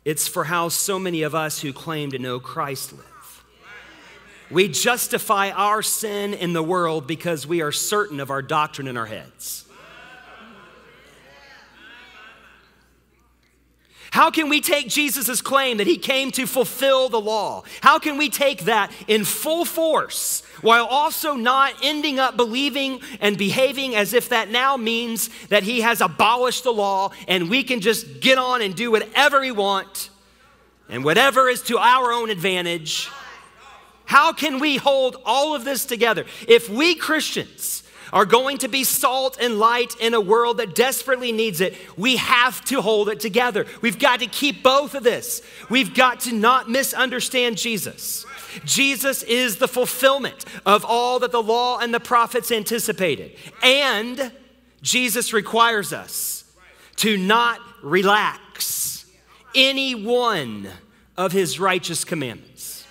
it's 0.04 0.26
for 0.26 0.44
how 0.44 0.68
so 0.68 0.98
many 0.98 1.22
of 1.22 1.34
us 1.34 1.60
who 1.60 1.72
claim 1.72 2.10
to 2.10 2.18
know 2.18 2.40
Christ 2.40 2.92
live. 2.92 3.44
We 4.50 4.66
justify 4.66 5.50
our 5.50 5.80
sin 5.80 6.34
in 6.34 6.52
the 6.52 6.62
world 6.62 7.06
because 7.06 7.46
we 7.46 7.62
are 7.62 7.70
certain 7.70 8.18
of 8.18 8.30
our 8.30 8.42
doctrine 8.42 8.88
in 8.88 8.96
our 8.96 9.06
heads. 9.06 9.64
How 14.12 14.30
can 14.30 14.48
we 14.48 14.60
take 14.60 14.88
Jesus' 14.88 15.40
claim 15.40 15.76
that 15.76 15.86
he 15.86 15.96
came 15.96 16.32
to 16.32 16.46
fulfill 16.46 17.08
the 17.08 17.20
law? 17.20 17.62
How 17.80 17.98
can 18.00 18.18
we 18.18 18.28
take 18.28 18.64
that 18.64 18.90
in 19.06 19.24
full 19.24 19.64
force 19.64 20.42
while 20.62 20.86
also 20.86 21.34
not 21.34 21.74
ending 21.82 22.18
up 22.18 22.36
believing 22.36 23.00
and 23.20 23.38
behaving 23.38 23.94
as 23.94 24.12
if 24.12 24.28
that 24.30 24.50
now 24.50 24.76
means 24.76 25.30
that 25.48 25.62
he 25.62 25.82
has 25.82 26.00
abolished 26.00 26.64
the 26.64 26.72
law 26.72 27.12
and 27.28 27.48
we 27.48 27.62
can 27.62 27.80
just 27.80 28.20
get 28.20 28.36
on 28.36 28.62
and 28.62 28.74
do 28.74 28.90
whatever 28.90 29.40
we 29.40 29.52
want 29.52 30.10
and 30.88 31.04
whatever 31.04 31.48
is 31.48 31.62
to 31.62 31.78
our 31.78 32.12
own 32.12 32.30
advantage? 32.30 33.08
How 34.06 34.32
can 34.32 34.58
we 34.58 34.76
hold 34.76 35.18
all 35.24 35.54
of 35.54 35.64
this 35.64 35.86
together? 35.86 36.24
If 36.48 36.68
we 36.68 36.96
Christians 36.96 37.79
are 38.12 38.24
going 38.24 38.58
to 38.58 38.68
be 38.68 38.84
salt 38.84 39.38
and 39.40 39.58
light 39.58 39.94
in 40.00 40.14
a 40.14 40.20
world 40.20 40.58
that 40.58 40.74
desperately 40.74 41.32
needs 41.32 41.60
it, 41.60 41.76
we 41.96 42.16
have 42.16 42.64
to 42.66 42.82
hold 42.82 43.08
it 43.08 43.20
together. 43.20 43.66
We've 43.80 43.98
got 43.98 44.20
to 44.20 44.26
keep 44.26 44.62
both 44.62 44.94
of 44.94 45.04
this. 45.04 45.42
We've 45.68 45.94
got 45.94 46.20
to 46.20 46.32
not 46.32 46.68
misunderstand 46.68 47.58
Jesus. 47.58 48.26
Jesus 48.64 49.22
is 49.22 49.56
the 49.56 49.68
fulfillment 49.68 50.44
of 50.66 50.84
all 50.84 51.20
that 51.20 51.32
the 51.32 51.42
law 51.42 51.78
and 51.78 51.94
the 51.94 52.00
prophets 52.00 52.50
anticipated. 52.50 53.36
And 53.62 54.32
Jesus 54.82 55.32
requires 55.32 55.92
us 55.92 56.44
to 56.96 57.16
not 57.16 57.60
relax 57.82 59.06
any 59.54 59.94
one 59.94 60.68
of 61.16 61.32
his 61.32 61.60
righteous 61.60 62.04
commandments. 62.04 62.86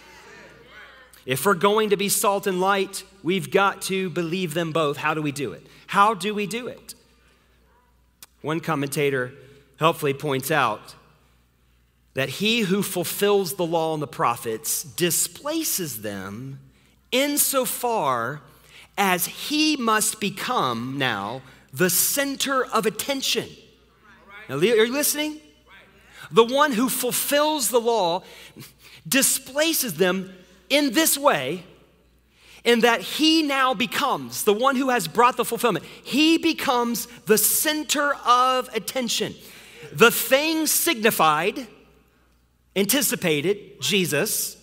If 1.26 1.46
we're 1.46 1.54
going 1.54 1.92
to 1.92 1.98
be 1.98 2.10
salt 2.10 2.48
and 2.48 2.60
light, 2.60 3.04
we've 3.24 3.52
got 3.52 3.82
to 3.84 4.10
believe 4.10 4.54
them 4.54 4.72
both. 4.72 4.98
How 4.98 5.14
do 5.14 5.22
we 5.22 5.32
do 5.32 5.52
it? 5.54 5.66
How 5.88 6.14
do 6.14 6.34
we 6.34 6.48
do 6.48 6.68
it? 6.68 6.96
One 8.42 8.60
commentator 8.60 9.34
helpfully 9.78 10.14
points 10.14 10.52
out 10.52 10.96
that 12.14 12.30
he 12.30 12.62
who 12.62 12.82
fulfills 12.82 13.56
the 13.56 13.66
law 13.66 13.94
and 13.94 14.02
the 14.02 14.08
prophets 14.08 14.84
displaces 14.84 16.02
them 16.02 16.60
insofar 17.12 18.42
as 18.98 19.26
he 19.26 19.78
must 19.78 20.20
become 20.20 20.98
now 20.98 21.42
the 21.72 21.90
center 21.90 22.66
of 22.66 22.86
attention. 22.86 23.48
Now, 24.50 24.56
are 24.56 24.64
you 24.64 24.92
listening? 24.92 25.40
The 26.32 26.44
one 26.44 26.74
who 26.74 26.90
fulfills 26.90 27.70
the 27.70 27.80
law 27.80 28.24
displaces 29.08 29.96
them 29.96 30.34
in 30.70 30.94
this 30.94 31.18
way, 31.18 31.64
in 32.64 32.82
that 32.82 33.02
he 33.02 33.44
now 33.44 33.74
becomes 33.74 34.44
the 34.44 34.54
one 34.54 34.76
who 34.76 34.90
has 34.90 35.08
brought 35.08 35.38
the 35.38 35.46
fulfillment. 35.46 35.86
He 36.04 36.38
becomes 36.38 37.08
the 37.26 37.38
center 37.38 38.14
of 38.26 38.70
attention. 38.74 39.36
The 39.94 40.12
thing 40.12 40.68
signified, 40.68 41.68
anticipated, 42.76 43.82
Jesus, 43.82 44.58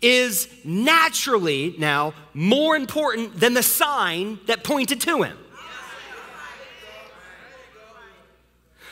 is 0.00 0.48
naturally 0.64 1.74
now 1.78 2.14
more 2.32 2.76
important 2.76 3.38
than 3.40 3.54
the 3.54 3.62
sign 3.62 4.38
that 4.46 4.64
pointed 4.64 5.00
to 5.02 5.22
him. 5.22 5.36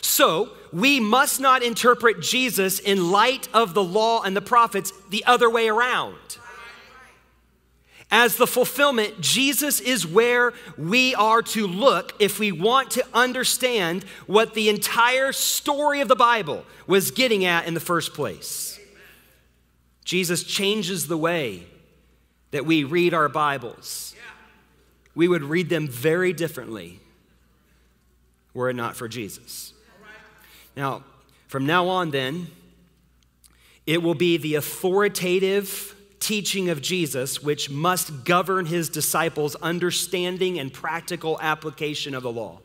So, 0.00 0.50
we 0.72 1.00
must 1.00 1.38
not 1.38 1.62
interpret 1.62 2.20
Jesus 2.20 2.78
in 2.78 3.10
light 3.10 3.48
of 3.54 3.74
the 3.74 3.84
law 3.84 4.22
and 4.22 4.36
the 4.36 4.42
prophets 4.42 4.92
the 5.10 5.24
other 5.26 5.48
way 5.48 5.68
around. 5.68 6.16
As 8.14 8.36
the 8.36 8.46
fulfillment, 8.46 9.22
Jesus 9.22 9.80
is 9.80 10.06
where 10.06 10.52
we 10.76 11.14
are 11.14 11.40
to 11.40 11.66
look 11.66 12.14
if 12.20 12.38
we 12.38 12.52
want 12.52 12.90
to 12.90 13.06
understand 13.14 14.04
what 14.26 14.52
the 14.52 14.68
entire 14.68 15.32
story 15.32 16.02
of 16.02 16.08
the 16.08 16.14
Bible 16.14 16.66
was 16.86 17.10
getting 17.10 17.46
at 17.46 17.66
in 17.66 17.72
the 17.72 17.80
first 17.80 18.12
place. 18.12 18.78
Jesus 20.04 20.44
changes 20.44 21.06
the 21.06 21.16
way 21.16 21.64
that 22.50 22.66
we 22.66 22.84
read 22.84 23.14
our 23.14 23.30
Bibles. 23.30 24.14
We 25.14 25.26
would 25.26 25.42
read 25.42 25.70
them 25.70 25.88
very 25.88 26.34
differently 26.34 27.00
were 28.52 28.68
it 28.68 28.76
not 28.76 28.94
for 28.94 29.08
Jesus. 29.08 29.72
Now, 30.76 31.02
from 31.48 31.64
now 31.64 31.88
on, 31.88 32.10
then, 32.10 32.48
it 33.86 34.02
will 34.02 34.14
be 34.14 34.36
the 34.36 34.56
authoritative 34.56 35.96
teaching 36.22 36.70
of 36.70 36.80
Jesus 36.80 37.42
which 37.42 37.68
must 37.68 38.24
govern 38.24 38.66
his 38.66 38.88
disciples' 38.88 39.56
understanding 39.56 40.58
and 40.58 40.72
practical 40.72 41.38
application 41.42 42.14
of 42.14 42.22
the 42.22 42.32
law. 42.32 42.60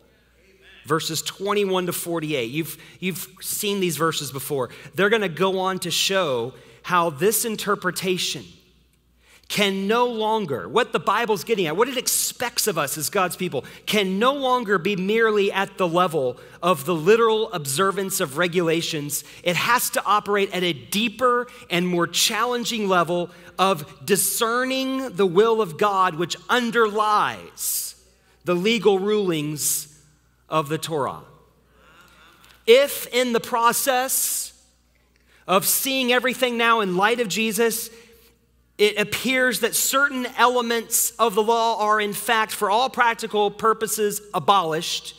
Verses 0.85 1.21
21 1.21 1.87
to 1.87 1.93
48. 1.93 2.49
You've, 2.49 2.77
you've 2.99 3.27
seen 3.41 3.81
these 3.81 3.97
verses 3.97 4.31
before. 4.31 4.69
They're 4.95 5.09
going 5.09 5.23
to 5.23 5.27
go 5.27 5.59
on 5.59 5.79
to 5.79 5.91
show 5.91 6.53
how 6.83 7.09
this 7.09 7.43
interpretation 7.43 8.45
can 9.47 9.87
no 9.87 10.05
longer, 10.05 10.67
what 10.67 10.91
the 10.91 10.99
Bible's 10.99 11.45
getting 11.45 11.67
at, 11.67 11.77
what 11.77 11.87
it 11.87 11.97
expects 11.97 12.67
of 12.67 12.77
us 12.77 12.97
as 12.97 13.09
God's 13.09 13.37
people, 13.37 13.63
can 13.85 14.19
no 14.19 14.33
longer 14.33 14.77
be 14.77 14.95
merely 14.95 15.51
at 15.51 15.77
the 15.77 15.87
level 15.87 16.37
of 16.61 16.85
the 16.85 16.93
literal 16.93 17.51
observance 17.53 18.19
of 18.19 18.37
regulations. 18.37 19.23
It 19.43 19.55
has 19.55 19.89
to 19.91 20.03
operate 20.05 20.53
at 20.53 20.63
a 20.63 20.73
deeper 20.73 21.47
and 21.69 21.87
more 21.87 22.07
challenging 22.07 22.89
level 22.89 23.29
of 23.57 24.05
discerning 24.05 25.15
the 25.15 25.25
will 25.25 25.61
of 25.61 25.77
God, 25.77 26.15
which 26.15 26.35
underlies 26.49 27.95
the 28.43 28.55
legal 28.55 28.99
rulings 28.99 29.97
of 30.49 30.67
the 30.67 30.77
Torah. 30.77 31.21
If 32.65 33.07
in 33.13 33.31
the 33.31 33.39
process 33.39 34.53
of 35.47 35.65
seeing 35.65 36.11
everything 36.11 36.57
now 36.57 36.81
in 36.81 36.97
light 36.97 37.21
of 37.21 37.29
Jesus, 37.29 37.89
it 38.77 38.99
appears 38.99 39.61
that 39.61 39.75
certain 39.75 40.27
elements 40.37 41.11
of 41.11 41.33
the 41.33 41.41
law 41.41 41.79
are, 41.79 41.99
in 41.99 42.13
fact, 42.13 42.51
for 42.51 42.69
all 42.69 42.89
practical 42.89 43.49
purposes, 43.49 44.21
abolished. 44.33 45.15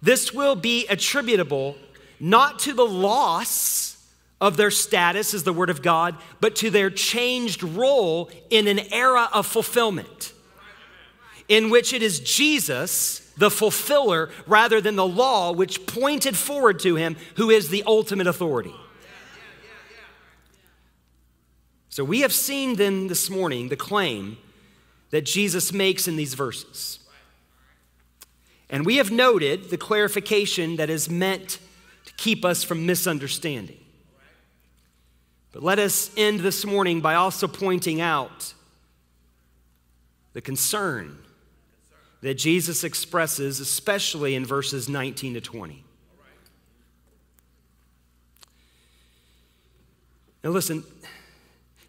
This 0.00 0.32
will 0.32 0.54
be 0.54 0.86
attributable 0.86 1.76
not 2.20 2.60
to 2.60 2.72
the 2.72 2.86
loss 2.86 3.96
of 4.40 4.56
their 4.56 4.70
status 4.70 5.34
as 5.34 5.42
the 5.42 5.52
Word 5.52 5.70
of 5.70 5.82
God, 5.82 6.16
but 6.40 6.54
to 6.56 6.70
their 6.70 6.88
changed 6.88 7.62
role 7.62 8.30
in 8.48 8.68
an 8.68 8.78
era 8.92 9.28
of 9.32 9.46
fulfillment, 9.46 10.32
in 11.48 11.68
which 11.68 11.92
it 11.92 12.02
is 12.02 12.20
Jesus, 12.20 13.32
the 13.36 13.50
fulfiller, 13.50 14.30
rather 14.46 14.80
than 14.80 14.96
the 14.96 15.06
law, 15.06 15.52
which 15.52 15.84
pointed 15.86 16.36
forward 16.36 16.78
to 16.80 16.94
him, 16.94 17.16
who 17.36 17.50
is 17.50 17.68
the 17.68 17.82
ultimate 17.86 18.26
authority. 18.26 18.74
So 21.90 22.04
we 22.04 22.20
have 22.20 22.32
seen 22.32 22.76
then 22.76 23.08
this 23.08 23.28
morning 23.28 23.68
the 23.68 23.76
claim 23.76 24.38
that 25.10 25.22
Jesus 25.22 25.72
makes 25.72 26.06
in 26.06 26.14
these 26.14 26.34
verses. 26.34 27.00
And 28.70 28.86
we 28.86 28.96
have 28.96 29.10
noted 29.10 29.70
the 29.70 29.76
clarification 29.76 30.76
that 30.76 30.88
is 30.88 31.10
meant 31.10 31.58
to 32.06 32.12
keep 32.14 32.44
us 32.44 32.62
from 32.62 32.86
misunderstanding. 32.86 33.80
But 35.50 35.64
let 35.64 35.80
us 35.80 36.12
end 36.16 36.40
this 36.40 36.64
morning 36.64 37.00
by 37.00 37.16
also 37.16 37.48
pointing 37.48 38.00
out 38.00 38.54
the 40.32 40.40
concern 40.40 41.18
that 42.22 42.34
Jesus 42.34 42.84
expresses, 42.84 43.58
especially 43.58 44.36
in 44.36 44.46
verses 44.46 44.88
19 44.88 45.34
to 45.34 45.40
20. 45.40 45.84
Now, 50.44 50.50
listen, 50.50 50.84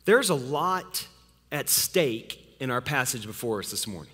there's 0.05 0.29
a 0.29 0.35
lot 0.35 1.07
at 1.51 1.69
stake 1.69 2.39
in 2.59 2.71
our 2.71 2.81
passage 2.81 3.25
before 3.25 3.59
us 3.59 3.71
this 3.71 3.87
morning. 3.87 4.13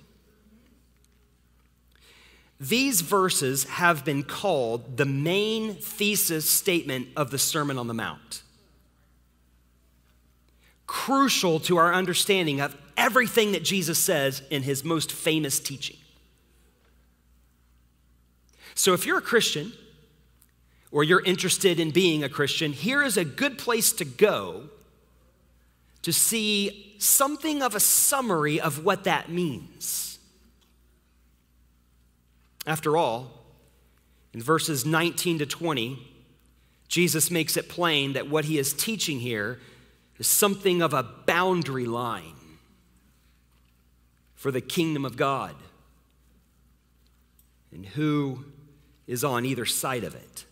These 2.60 3.02
verses 3.02 3.66
have 3.66 4.04
been 4.04 4.24
called 4.24 4.98
the 4.98 5.06
main 5.06 5.76
thesis 5.76 6.50
statement 6.50 7.10
of 7.16 7.30
the 7.30 7.38
Sermon 7.38 7.78
on 7.78 7.88
the 7.88 7.94
Mount. 7.94 8.42
Crucial 10.88 11.60
to 11.62 11.78
our 11.78 11.94
understanding 11.94 12.60
of 12.60 12.76
everything 12.96 13.52
that 13.52 13.64
Jesus 13.64 14.00
says 14.00 14.42
in 14.50 14.64
his 14.64 14.84
most 14.84 15.12
famous 15.12 15.60
teaching. 15.60 15.98
So, 18.74 18.94
if 18.94 19.06
you're 19.06 19.18
a 19.18 19.22
Christian 19.22 19.74
or 20.92 21.04
you're 21.04 21.24
interested 21.24 21.80
in 21.80 21.92
being 21.92 22.24
a 22.24 22.30
Christian, 22.30 22.74
here 22.74 23.04
is 23.04 23.18
a 23.18 23.26
good 23.26 23.58
place 23.58 23.92
to 23.94 24.06
go 24.06 24.70
to 26.08 26.14
see 26.14 26.96
something 27.00 27.62
of 27.62 27.76
a 27.76 27.82
summary 27.82 28.62
of 28.62 28.86
what 28.86 29.04
that 29.04 29.28
means. 29.28 30.20
After 32.66 32.96
all, 32.96 33.30
in 34.34 34.42
verses 34.42 34.86
19 34.86 35.40
to 35.40 35.46
20, 35.46 36.00
Jesus 36.88 37.30
makes 37.30 37.58
it 37.58 37.68
plain 37.68 38.14
that 38.14 38.30
what 38.30 38.46
he 38.46 38.58
is 38.58 38.72
teaching 38.72 39.20
here 39.20 39.60
is 40.18 40.28
something 40.28 40.82
of 40.82 40.94
a 40.94 41.04
boundary 41.04 41.86
line 41.86 42.36
for 44.34 44.50
the 44.50 44.62
kingdom 44.62 45.04
of 45.04 45.18
God 45.18 45.58
and 47.74 47.86
who 47.86 48.46
is 49.08 49.26
on 49.26 49.46
either 49.46 49.66
side 49.66 50.06
of 50.06 50.16
it. 50.16 50.46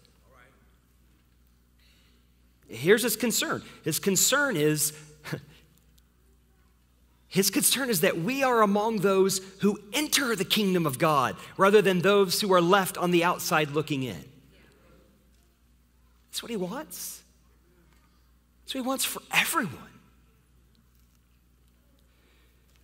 Here's 2.68 3.04
his 3.04 3.16
concern. 3.16 3.64
His 3.86 4.00
concern 4.00 4.58
is 4.58 4.92
his 7.36 7.50
concern 7.50 7.90
is 7.90 8.00
that 8.00 8.18
we 8.18 8.44
are 8.44 8.62
among 8.62 9.00
those 9.00 9.42
who 9.60 9.78
enter 9.92 10.38
the 10.38 10.46
kingdom 10.46 10.86
of 10.86 10.98
God 10.98 11.36
rather 11.58 11.82
than 11.82 12.00
those 12.00 12.40
who 12.40 12.54
are 12.54 12.62
left 12.62 12.98
on 12.98 13.12
the 13.12 13.26
outside 13.26 13.72
looking 13.72 14.04
in. 14.04 14.24
That's 16.30 16.42
what 16.42 16.50
he 16.50 16.56
wants. 16.56 17.22
That's 18.64 18.74
what 18.74 18.82
he 18.84 18.88
wants 18.88 19.04
for 19.04 19.22
everyone. 19.34 19.76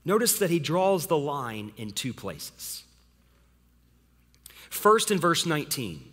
Notice 0.03 0.37
that 0.39 0.49
he 0.49 0.59
draws 0.59 1.07
the 1.07 1.17
line 1.17 1.71
in 1.77 1.91
two 1.91 2.13
places. 2.13 2.83
First, 4.69 5.11
in 5.11 5.17
verse 5.17 5.45
19, 5.45 6.03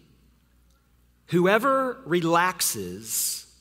whoever 1.26 1.98
relaxes 2.04 3.52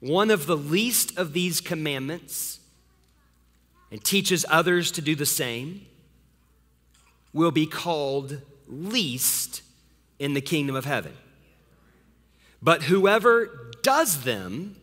one 0.00 0.32
of 0.32 0.46
the 0.46 0.56
least 0.56 1.16
of 1.16 1.34
these 1.34 1.60
commandments 1.60 2.57
and 3.90 4.02
teaches 4.04 4.44
others 4.48 4.90
to 4.92 5.00
do 5.00 5.14
the 5.14 5.26
same 5.26 5.86
will 7.32 7.50
be 7.50 7.66
called 7.66 8.40
least 8.66 9.62
in 10.18 10.34
the 10.34 10.40
kingdom 10.40 10.76
of 10.76 10.84
heaven. 10.84 11.12
But 12.60 12.84
whoever 12.84 13.70
does 13.82 14.24
them 14.24 14.76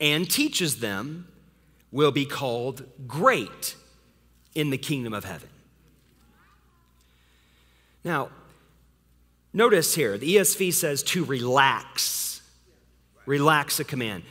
and 0.00 0.28
teaches 0.28 0.80
them 0.80 1.28
will 1.92 2.12
be 2.12 2.24
called 2.24 2.84
great 3.06 3.76
in 4.54 4.70
the 4.70 4.78
kingdom 4.78 5.12
of 5.12 5.24
heaven. 5.24 5.48
Now, 8.04 8.30
notice 9.52 9.94
here, 9.94 10.16
the 10.16 10.36
ESV 10.36 10.72
says 10.72 11.02
to 11.04 11.24
relax. 11.24 12.40
Relax 13.26 13.78
a 13.78 13.84
command. 13.84 14.22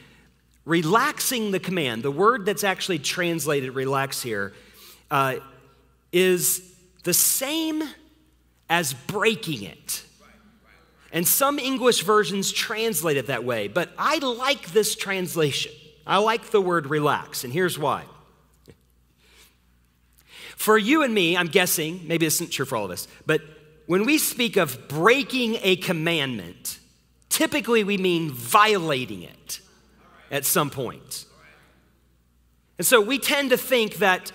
Relaxing 0.69 1.49
the 1.49 1.60
command, 1.60 2.03
the 2.03 2.12
word 2.12 2.45
that's 2.45 2.63
actually 2.63 2.99
translated 2.99 3.73
relax 3.73 4.21
here, 4.21 4.53
uh, 5.10 5.38
is 6.12 6.62
the 7.03 7.13
same 7.13 7.82
as 8.69 8.93
breaking 8.93 9.63
it. 9.63 10.03
And 11.12 11.27
some 11.27 11.58
English 11.58 12.03
versions 12.03 12.51
translate 12.51 13.17
it 13.17 13.25
that 13.25 13.43
way, 13.43 13.67
but 13.67 13.89
I 13.97 14.19
like 14.19 14.71
this 14.71 14.95
translation. 14.95 15.71
I 16.05 16.19
like 16.19 16.51
the 16.51 16.62
word 16.62 16.86
relax, 16.86 17.43
and 17.43 17.51
here's 17.51 17.79
why. 17.79 18.03
For 20.55 20.77
you 20.77 21.01
and 21.01 21.12
me, 21.12 21.36
I'm 21.36 21.47
guessing, 21.47 22.08
maybe 22.08 22.27
this 22.27 22.36
isn't 22.36 22.51
true 22.51 22.65
for 22.67 22.75
all 22.75 22.86
of 22.86 22.91
us, 22.91 23.08
but 23.25 23.41
when 23.88 24.05
we 24.05 24.19
speak 24.19 24.55
of 24.55 24.88
breaking 24.88 25.58
a 25.63 25.77
commandment, 25.77 26.77
typically 27.27 27.84
we 27.84 27.97
mean 27.97 28.29
violating 28.29 29.23
it 29.23 29.62
at 30.32 30.46
some 30.46 30.70
point. 30.70 31.26
And 32.78 32.88
so 32.88 33.02
we 33.02 33.20
tend 33.20 33.50
to 33.50 33.58
think 33.58 33.96
that 33.96 34.32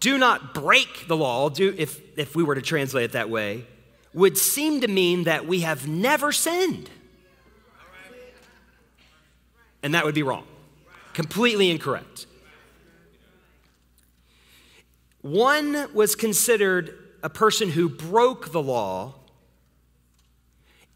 do 0.00 0.18
not 0.18 0.54
break 0.54 1.06
the 1.08 1.16
law, 1.16 1.48
do, 1.48 1.74
if, 1.76 2.00
if 2.18 2.36
we 2.36 2.42
were 2.42 2.54
to 2.54 2.62
translate 2.62 3.04
it 3.04 3.12
that 3.12 3.30
way, 3.30 3.66
would 4.14 4.38
seem 4.38 4.80
to 4.80 4.88
mean 4.88 5.24
that 5.24 5.46
we 5.46 5.60
have 5.60 5.86
never 5.86 6.32
sinned. 6.32 6.88
And 9.82 9.94
that 9.94 10.04
would 10.04 10.14
be 10.14 10.22
wrong. 10.22 10.46
Completely 11.12 11.70
incorrect. 11.70 12.26
One 15.20 15.92
was 15.92 16.14
considered 16.14 16.96
a 17.22 17.28
person 17.28 17.70
who 17.70 17.88
broke 17.88 18.52
the 18.52 18.62
law 18.62 19.14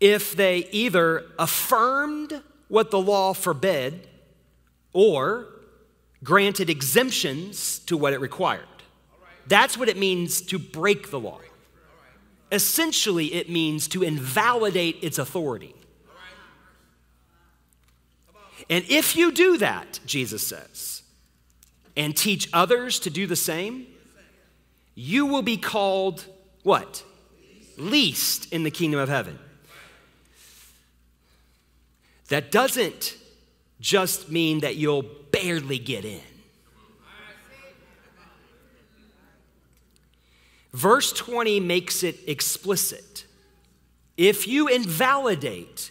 if 0.00 0.34
they 0.34 0.68
either 0.72 1.24
affirmed 1.38 2.42
what 2.72 2.90
the 2.90 2.98
law 2.98 3.34
forbid 3.34 4.08
or 4.94 5.46
granted 6.24 6.70
exemptions 6.70 7.80
to 7.80 7.98
what 7.98 8.14
it 8.14 8.18
required. 8.18 8.64
That's 9.46 9.76
what 9.76 9.90
it 9.90 9.98
means 9.98 10.40
to 10.40 10.58
break 10.58 11.10
the 11.10 11.20
law. 11.20 11.40
Essentially, 12.50 13.34
it 13.34 13.50
means 13.50 13.88
to 13.88 14.02
invalidate 14.02 14.96
its 15.02 15.18
authority. 15.18 15.74
And 18.70 18.86
if 18.88 19.16
you 19.16 19.32
do 19.32 19.58
that, 19.58 20.00
Jesus 20.06 20.46
says, 20.46 21.02
and 21.94 22.16
teach 22.16 22.48
others 22.54 22.98
to 23.00 23.10
do 23.10 23.26
the 23.26 23.36
same, 23.36 23.86
you 24.94 25.26
will 25.26 25.42
be 25.42 25.58
called 25.58 26.24
what? 26.62 27.04
Least 27.76 28.50
in 28.50 28.62
the 28.62 28.70
kingdom 28.70 28.98
of 28.98 29.10
heaven. 29.10 29.38
That 32.32 32.50
doesn't 32.50 33.18
just 33.78 34.30
mean 34.30 34.60
that 34.60 34.76
you'll 34.76 35.02
barely 35.02 35.78
get 35.78 36.06
in. 36.06 36.22
Verse 40.72 41.12
20 41.12 41.60
makes 41.60 42.02
it 42.02 42.18
explicit. 42.26 43.26
If 44.16 44.48
you 44.48 44.66
invalidate 44.66 45.90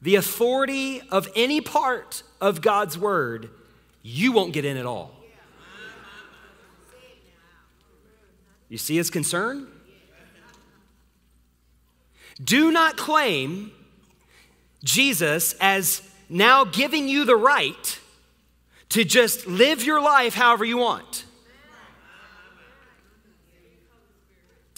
the 0.00 0.14
authority 0.14 1.02
of 1.10 1.28
any 1.36 1.60
part 1.60 2.22
of 2.40 2.62
God's 2.62 2.96
word, 2.96 3.50
you 4.00 4.32
won't 4.32 4.54
get 4.54 4.64
in 4.64 4.78
at 4.78 4.86
all. 4.86 5.14
You 8.70 8.78
see 8.78 8.96
his 8.96 9.10
concern? 9.10 9.68
Do 12.42 12.72
not 12.72 12.96
claim 12.96 13.72
Jesus 14.84 15.54
as 15.60 16.02
now 16.28 16.64
giving 16.64 17.08
you 17.08 17.24
the 17.24 17.36
right 17.36 17.98
to 18.90 19.04
just 19.04 19.46
live 19.46 19.84
your 19.84 20.00
life 20.00 20.34
however 20.34 20.64
you 20.64 20.76
want. 20.78 21.24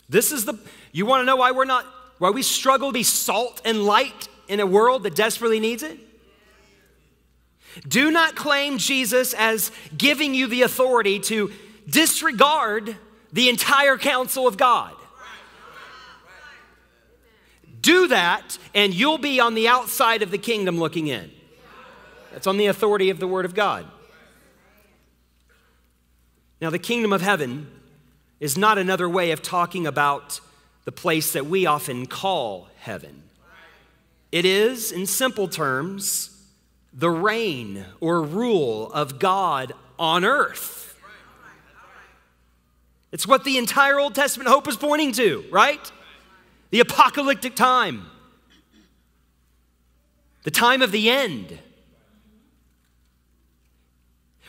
This 0.08 0.32
is 0.32 0.44
the, 0.44 0.54
you 0.92 1.04
want 1.04 1.20
to 1.22 1.26
know 1.26 1.37
why 1.37 1.50
we're 1.50 1.66
not, 1.66 1.84
why 2.18 2.30
we 2.30 2.42
struggle 2.42 2.88
to 2.88 2.92
be 2.92 3.02
salt 3.02 3.61
and 3.64 3.84
light 3.84 4.28
in 4.48 4.61
a 4.61 4.66
world 4.66 5.02
that 5.02 5.14
desperately 5.14 5.61
needs 5.61 5.82
it? 5.82 5.98
Do 7.87 8.11
not 8.11 8.34
claim 8.34 8.78
Jesus 8.78 9.34
as 9.34 9.70
giving 9.96 10.34
you 10.34 10.46
the 10.46 10.62
authority 10.62 11.20
to 11.20 11.52
disregard 11.88 12.96
the 13.32 13.48
entire 13.48 13.98
counsel 13.98 14.46
of 14.46 14.56
God. 14.56 14.94
Do 17.81 18.09
that, 18.09 18.59
and 18.75 18.95
you'll 18.95 19.19
be 19.19 19.41
on 19.41 19.55
the 19.55 19.69
outside 19.69 20.23
of 20.23 20.31
the 20.31 20.38
kingdom 20.38 20.79
looking 20.79 21.07
in. 21.07 21.31
That's 22.33 22.47
on 22.47 22.57
the 22.57 22.67
authority 22.67 23.11
of 23.11 23.19
the 23.19 23.27
Word 23.27 23.45
of 23.45 23.55
God. 23.55 23.87
Now, 26.61 26.71
the 26.71 26.79
kingdom 26.79 27.12
of 27.12 27.23
heaven 27.23 27.71
is 28.41 28.59
not 28.59 28.79
another 28.79 29.09
way 29.09 29.31
of 29.31 29.43
talking 29.43 29.87
about 29.87 30.41
the 30.85 30.93
place 30.93 31.33
that 31.33 31.47
we 31.47 31.67
often 31.67 32.07
call 32.07 32.69
heaven. 32.79 33.23
It 34.33 34.45
is, 34.45 34.93
in 34.93 35.07
simple 35.07 35.49
terms, 35.49 36.31
the 36.93 37.11
reign 37.11 37.85
or 38.01 38.23
rule 38.23 38.91
of 38.93 39.19
God 39.19 39.73
on 39.99 40.25
earth. 40.25 40.99
It's 43.11 43.27
what 43.27 43.45
the 43.45 43.57
entire 43.57 43.99
Old 43.99 44.14
Testament 44.14 44.51
hope 44.51 44.69
is 44.69 44.77
pointing 44.77 45.12
to, 45.12 45.45
right? 45.51 45.93
The 46.70 46.81
apocalyptic 46.81 47.57
time, 47.57 48.07
the 50.42 50.50
time 50.50 50.83
of 50.83 50.92
the 50.92 51.09
end. 51.11 51.59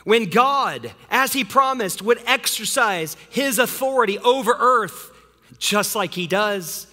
When 0.04 0.30
God, 0.30 0.92
as 1.10 1.32
He 1.32 1.44
promised, 1.44 2.02
would 2.02 2.20
exercise 2.26 3.16
His 3.30 3.58
authority 3.58 4.18
over 4.18 4.56
earth, 4.58 5.10
just 5.58 5.94
like 5.94 6.14
He 6.14 6.26
does 6.26 6.86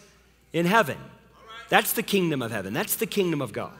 in 0.53 0.65
heaven. 0.65 0.97
That's 1.69 1.93
the 1.93 2.03
kingdom 2.03 2.41
of 2.41 2.51
heaven, 2.51 2.73
that's 2.73 2.95
the 2.95 3.07
kingdom 3.07 3.41
of 3.41 3.53
God. 3.53 3.77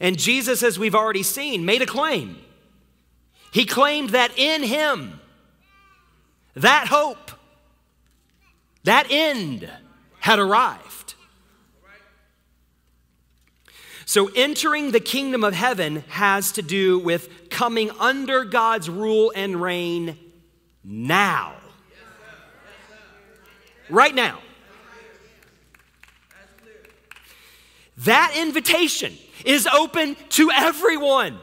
And 0.00 0.18
Jesus, 0.18 0.62
as 0.62 0.78
we've 0.78 0.94
already 0.94 1.22
seen, 1.22 1.66
made 1.66 1.82
a 1.82 1.86
claim. 1.86 2.38
He 3.52 3.66
claimed 3.66 4.10
that 4.10 4.30
in 4.38 4.62
Him, 4.62 5.20
that 6.54 6.86
hope, 6.86 7.29
that 8.84 9.06
end 9.10 9.70
had 10.20 10.38
arrived. 10.38 11.14
So, 14.06 14.28
entering 14.34 14.90
the 14.90 14.98
kingdom 14.98 15.44
of 15.44 15.54
heaven 15.54 16.02
has 16.08 16.50
to 16.52 16.62
do 16.62 16.98
with 16.98 17.48
coming 17.48 17.92
under 17.92 18.44
God's 18.44 18.90
rule 18.90 19.32
and 19.36 19.62
reign 19.62 20.18
now. 20.82 21.54
Right 23.88 24.14
now. 24.14 24.40
That 27.98 28.34
invitation 28.36 29.16
is 29.44 29.68
open 29.68 30.16
to 30.30 30.50
everyone. 30.50 31.38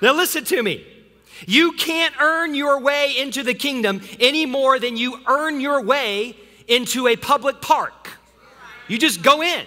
Now, 0.00 0.14
listen 0.14 0.42
to 0.46 0.60
me. 0.60 0.84
You 1.46 1.72
can't 1.72 2.14
earn 2.20 2.54
your 2.56 2.80
way 2.80 3.16
into 3.16 3.42
the 3.42 3.54
kingdom 3.54 4.00
any 4.18 4.46
more 4.46 4.80
than 4.80 4.96
you 4.96 5.20
earn 5.28 5.60
your 5.60 5.82
way 5.82 6.36
into 6.68 7.06
a 7.08 7.16
public 7.16 7.60
park. 7.60 8.10
You 8.88 8.98
just 8.98 9.22
go 9.22 9.42
in. 9.42 9.64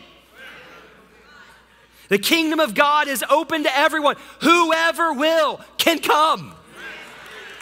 The 2.10 2.20
kingdom 2.20 2.60
of 2.60 2.76
God 2.76 3.08
is 3.08 3.24
open 3.30 3.64
to 3.64 3.78
everyone. 3.78 4.16
Whoever 4.42 5.14
will 5.14 5.60
can 5.78 6.00
come. 6.00 6.54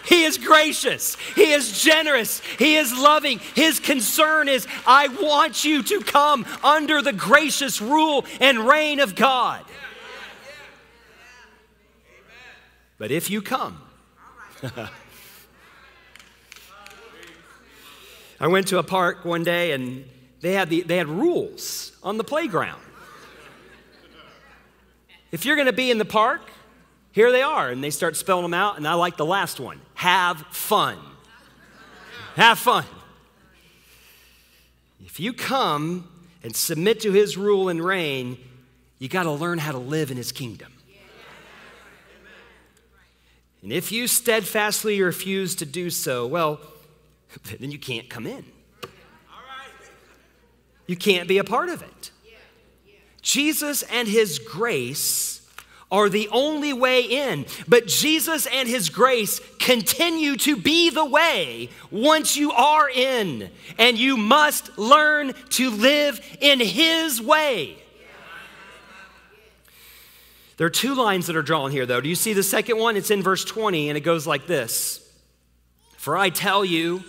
He 0.06 0.26
is 0.26 0.38
gracious. 0.38 1.16
He 1.36 1.54
is 1.54 1.82
generous. 1.82 2.42
He 2.60 2.76
is 2.76 2.94
loving. 2.94 3.40
His 3.56 3.80
concern 3.80 4.50
is, 4.50 4.68
I 4.86 5.08
want 5.08 5.64
you 5.64 5.82
to 5.84 6.02
come 6.02 6.46
under 6.62 7.02
the 7.02 7.14
gracious 7.14 7.82
rule 7.82 8.26
and 8.42 8.60
reign 8.60 9.00
of 9.00 9.16
God. 9.16 9.64
But 12.98 13.12
if 13.12 13.30
you 13.30 13.42
come, 13.42 13.82
I 18.44 18.48
went 18.48 18.68
to 18.68 18.78
a 18.78 18.84
park 18.84 19.24
one 19.24 19.46
day 19.46 19.72
and 19.72 20.04
they 20.41 20.52
had, 20.52 20.70
the, 20.70 20.82
they 20.82 20.98
had 20.98 21.08
rules 21.08 21.94
on 22.04 22.18
the 22.18 22.26
playground. 22.26 22.82
If 25.32 25.46
you're 25.46 25.56
going 25.56 25.68
to 25.68 25.72
be 25.72 25.89
in 25.89 25.98
the 25.98 26.04
park, 26.04 26.41
here 27.14 27.32
they 27.32 27.41
are. 27.41 27.70
And 27.70 27.82
they 27.82 27.89
start 27.89 28.18
spelling 28.18 28.44
them 28.44 28.54
out, 28.54 28.76
and 28.76 28.86
I 28.86 28.96
like 28.96 29.16
the 29.16 29.26
last 29.26 29.62
one 29.62 29.80
have 29.94 30.41
fun. 30.52 30.98
Have 32.36 32.60
fun. 32.60 32.84
If 35.06 35.22
you 35.22 35.32
come 35.32 36.10
and 36.44 36.54
submit 36.54 37.00
to 37.00 37.14
his 37.14 37.38
rule 37.38 37.70
and 37.70 37.82
reign, 37.82 38.38
you 39.00 39.08
got 39.08 39.24
to 39.24 39.32
learn 39.32 39.58
how 39.58 39.72
to 39.72 39.78
live 39.78 40.12
in 40.12 40.18
his 40.18 40.34
kingdom. 40.34 40.74
And 43.62 43.72
if 43.72 43.89
you 43.94 44.06
steadfastly 44.08 45.02
refuse 45.02 45.56
to 45.56 45.66
do 45.66 45.89
so, 45.89 46.28
well, 46.28 46.60
then 47.60 47.72
you 47.72 47.80
can't 47.80 48.10
come 48.10 48.28
in. 48.28 48.46
You 50.88 50.98
can't 50.98 51.28
be 51.28 51.38
a 51.38 51.44
part 51.44 51.70
of 51.70 51.82
it. 51.82 52.12
Jesus 53.22 53.84
and 53.84 54.06
his 54.06 54.38
grace 54.38 55.34
are 55.94 56.10
the 56.10 56.28
only 56.30 56.74
way 56.74 57.02
in. 57.02 57.46
But 57.68 57.86
Jesus 57.86 58.48
and 58.48 58.68
His 58.68 58.90
grace 58.90 59.40
continue 59.60 60.36
to 60.38 60.58
be 60.58 60.90
the 60.90 61.06
way 61.06 61.70
once 61.92 62.36
you 62.36 62.52
are 62.52 62.90
in. 62.90 63.52
And 63.78 63.98
you 63.98 64.18
must 64.18 64.76
learn 64.76 65.34
to 65.52 65.70
live 65.70 66.20
in 66.42 66.60
His 66.60 67.22
way. 67.22 67.78
There 70.58 70.66
are 70.66 70.72
two 70.72 70.96
lines 70.96 71.28
that 71.28 71.36
are 71.36 71.44
drawn 71.44 71.70
here, 71.70 71.86
though. 71.86 72.02
Do 72.02 72.10
you 72.10 72.16
see 72.16 72.34
the 72.34 72.44
second 72.44 72.80
one? 72.80 72.98
It's 72.98 73.12
in 73.12 73.22
verse 73.22 73.46
20, 73.46 73.90
and 73.90 73.98
it 73.98 74.02
goes 74.02 74.26
like 74.26 74.48
this 74.48 75.08
For 75.98 76.18
I 76.18 76.32
tell 76.32 76.66
you, 76.66 77.04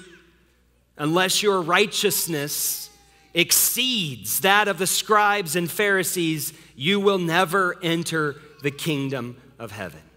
unless 0.96 1.42
your 1.42 1.60
righteousness 1.62 2.90
exceeds 3.34 4.40
that 4.40 4.68
of 4.68 4.78
the 4.78 4.86
scribes 4.86 5.56
and 5.56 5.70
Pharisees, 5.70 6.52
you 6.76 7.00
will 7.00 7.18
never 7.18 7.76
enter 7.82 8.36
the 8.62 8.70
kingdom 8.70 9.36
of 9.58 9.72
heaven. 9.72 10.00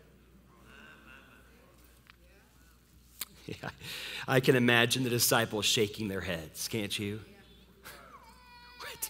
Yeah, 3.64 3.70
I 4.28 4.42
can 4.42 4.58
imagine 4.58 5.06
the 5.06 5.10
disciples 5.10 5.64
shaking 5.64 6.10
their 6.10 6.20
heads, 6.20 6.68
can't 6.68 7.00
you? 7.00 7.22
what? 8.80 9.10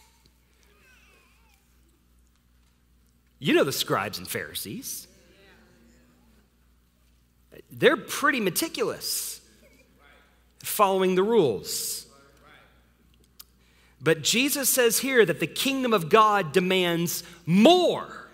You 3.40 3.56
know 3.56 3.64
the 3.64 3.72
scribes 3.72 4.20
and 4.20 4.28
Pharisees. 4.28 5.08
They're 7.72 7.98
pretty 7.98 8.40
meticulous, 8.40 9.37
following 10.64 11.16
the 11.16 11.24
rules. 11.24 12.06
But 14.02 14.22
Jesus 14.22 14.70
says 14.70 15.00
here 15.00 15.26
that 15.26 15.40
the 15.40 15.48
kingdom 15.48 15.94
of 15.94 16.10
God 16.10 16.52
demands 16.52 17.24
more 17.46 18.28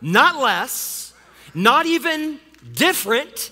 not 0.00 0.36
less, 0.36 1.12
not 1.54 1.86
even 1.86 2.38
different 2.72 3.50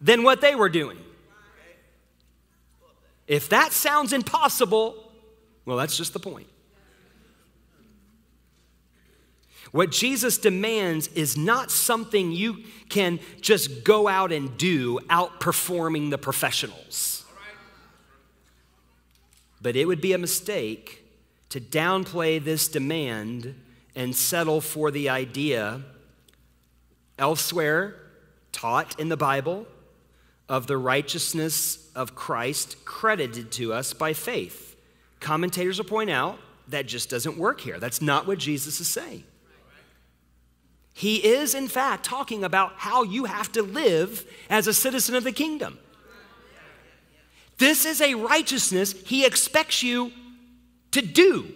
than 0.00 0.22
what 0.22 0.40
they 0.40 0.54
were 0.54 0.68
doing. 0.68 0.98
If 3.26 3.48
that 3.48 3.72
sounds 3.72 4.12
impossible, 4.12 5.10
well, 5.64 5.76
that's 5.76 5.96
just 5.96 6.12
the 6.12 6.20
point. 6.20 6.46
What 9.76 9.90
Jesus 9.90 10.38
demands 10.38 11.08
is 11.08 11.36
not 11.36 11.70
something 11.70 12.32
you 12.32 12.62
can 12.88 13.20
just 13.42 13.84
go 13.84 14.08
out 14.08 14.32
and 14.32 14.56
do, 14.56 15.00
outperforming 15.10 16.08
the 16.08 16.16
professionals. 16.16 17.26
But 19.60 19.76
it 19.76 19.84
would 19.84 20.00
be 20.00 20.14
a 20.14 20.18
mistake 20.18 21.04
to 21.50 21.60
downplay 21.60 22.42
this 22.42 22.68
demand 22.68 23.54
and 23.94 24.16
settle 24.16 24.62
for 24.62 24.90
the 24.90 25.10
idea 25.10 25.82
elsewhere 27.18 27.96
taught 28.52 28.98
in 28.98 29.10
the 29.10 29.16
Bible 29.18 29.66
of 30.48 30.68
the 30.68 30.78
righteousness 30.78 31.90
of 31.94 32.14
Christ 32.14 32.82
credited 32.86 33.52
to 33.52 33.74
us 33.74 33.92
by 33.92 34.14
faith. 34.14 34.74
Commentators 35.20 35.76
will 35.76 35.84
point 35.84 36.08
out 36.08 36.38
that 36.68 36.86
just 36.86 37.10
doesn't 37.10 37.36
work 37.36 37.60
here. 37.60 37.78
That's 37.78 38.00
not 38.00 38.26
what 38.26 38.38
Jesus 38.38 38.80
is 38.80 38.88
saying. 38.88 39.24
He 40.98 41.16
is, 41.26 41.54
in 41.54 41.68
fact, 41.68 42.06
talking 42.06 42.42
about 42.42 42.72
how 42.78 43.02
you 43.02 43.26
have 43.26 43.52
to 43.52 43.60
live 43.62 44.26
as 44.48 44.66
a 44.66 44.72
citizen 44.72 45.14
of 45.14 45.24
the 45.24 45.30
kingdom. 45.30 45.78
This 47.58 47.84
is 47.84 48.00
a 48.00 48.14
righteousness 48.14 48.94
he 49.04 49.26
expects 49.26 49.82
you 49.82 50.10
to 50.92 51.02
do. 51.02 51.52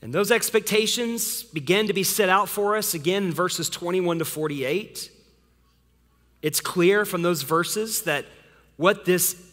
And 0.00 0.12
those 0.12 0.30
expectations 0.30 1.42
begin 1.42 1.88
to 1.88 1.92
be 1.92 2.04
set 2.04 2.28
out 2.28 2.48
for 2.48 2.76
us 2.76 2.94
again 2.94 3.24
in 3.24 3.32
verses 3.32 3.68
21 3.68 4.20
to 4.20 4.24
48. 4.24 5.10
It's 6.40 6.60
clear 6.60 7.04
from 7.04 7.22
those 7.22 7.42
verses 7.42 8.02
that 8.02 8.26
what 8.76 9.06
this 9.06 9.49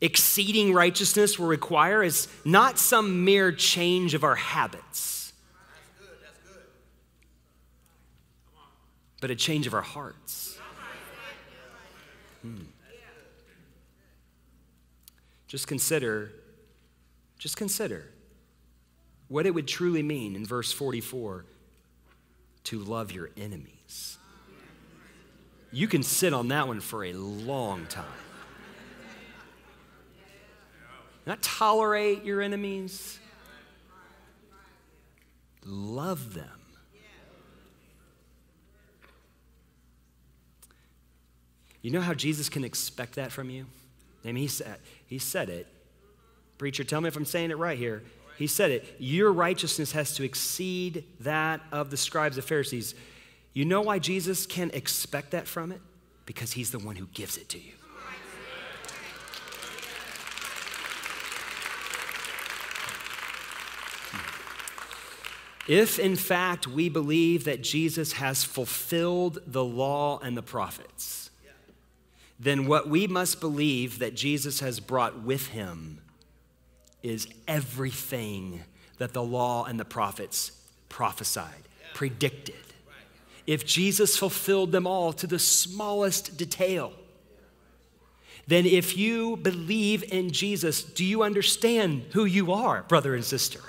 exceeding 0.00 0.72
righteousness 0.72 1.38
will 1.38 1.46
require 1.46 2.02
is 2.02 2.28
not 2.44 2.78
some 2.78 3.24
mere 3.24 3.52
change 3.52 4.14
of 4.14 4.24
our 4.24 4.36
habits, 4.36 5.32
that's 5.74 6.08
good, 6.08 6.16
that's 6.22 6.38
good. 6.38 6.62
but 9.20 9.30
a 9.30 9.36
change 9.36 9.66
of 9.66 9.74
our 9.74 9.82
hearts. 9.82 10.58
Hmm. 12.42 12.56
Just 15.48 15.66
consider, 15.66 16.30
just 17.38 17.56
consider 17.56 18.04
what 19.28 19.46
it 19.46 19.54
would 19.54 19.66
truly 19.66 20.02
mean 20.02 20.36
in 20.36 20.44
verse 20.44 20.72
44 20.72 21.46
to 22.64 22.78
love 22.78 23.12
your 23.12 23.30
enemies. 23.36 24.18
You 25.72 25.88
can 25.88 26.02
sit 26.02 26.32
on 26.32 26.48
that 26.48 26.68
one 26.68 26.80
for 26.80 27.04
a 27.04 27.12
long 27.14 27.86
time. 27.86 28.04
Not 31.28 31.42
tolerate 31.42 32.24
your 32.24 32.40
enemies, 32.40 33.18
love 35.62 36.32
them. 36.32 36.48
You 41.82 41.90
know 41.90 42.00
how 42.00 42.14
Jesus 42.14 42.48
can 42.48 42.64
expect 42.64 43.16
that 43.16 43.30
from 43.30 43.50
you? 43.50 43.66
I 44.24 44.28
mean, 44.28 44.36
he 44.36 44.48
said, 44.48 44.78
he 45.06 45.18
said 45.18 45.50
it. 45.50 45.66
Preacher, 46.56 46.82
tell 46.82 47.02
me 47.02 47.08
if 47.08 47.16
I'm 47.16 47.26
saying 47.26 47.50
it 47.50 47.58
right 47.58 47.76
here. 47.76 48.02
He 48.38 48.46
said 48.46 48.70
it. 48.70 48.96
Your 48.98 49.30
righteousness 49.30 49.92
has 49.92 50.14
to 50.14 50.24
exceed 50.24 51.04
that 51.20 51.60
of 51.70 51.90
the 51.90 51.98
scribes 51.98 52.38
and 52.38 52.44
Pharisees. 52.44 52.94
You 53.52 53.66
know 53.66 53.82
why 53.82 53.98
Jesus 53.98 54.46
can 54.46 54.70
expect 54.70 55.32
that 55.32 55.46
from 55.46 55.72
it? 55.72 55.82
Because 56.24 56.52
he's 56.52 56.70
the 56.70 56.78
one 56.78 56.96
who 56.96 57.06
gives 57.08 57.36
it 57.36 57.50
to 57.50 57.58
you. 57.58 57.72
If 65.68 65.98
in 65.98 66.16
fact 66.16 66.66
we 66.66 66.88
believe 66.88 67.44
that 67.44 67.62
Jesus 67.62 68.12
has 68.12 68.42
fulfilled 68.42 69.38
the 69.46 69.64
law 69.64 70.18
and 70.18 70.34
the 70.36 70.42
prophets, 70.42 71.30
then 72.40 72.66
what 72.66 72.88
we 72.88 73.06
must 73.06 73.40
believe 73.40 73.98
that 73.98 74.14
Jesus 74.14 74.60
has 74.60 74.80
brought 74.80 75.22
with 75.22 75.48
him 75.48 76.00
is 77.02 77.28
everything 77.46 78.62
that 78.96 79.12
the 79.12 79.22
law 79.22 79.64
and 79.64 79.78
the 79.78 79.84
prophets 79.84 80.52
prophesied, 80.88 81.68
predicted. 81.94 82.54
If 83.46 83.66
Jesus 83.66 84.16
fulfilled 84.16 84.72
them 84.72 84.86
all 84.86 85.12
to 85.14 85.26
the 85.26 85.38
smallest 85.38 86.36
detail, 86.36 86.92
then 88.46 88.64
if 88.64 88.96
you 88.96 89.36
believe 89.36 90.02
in 90.12 90.30
Jesus, 90.30 90.82
do 90.82 91.04
you 91.04 91.22
understand 91.22 92.06
who 92.12 92.24
you 92.24 92.52
are, 92.52 92.84
brother 92.84 93.14
and 93.14 93.24
sister? 93.24 93.60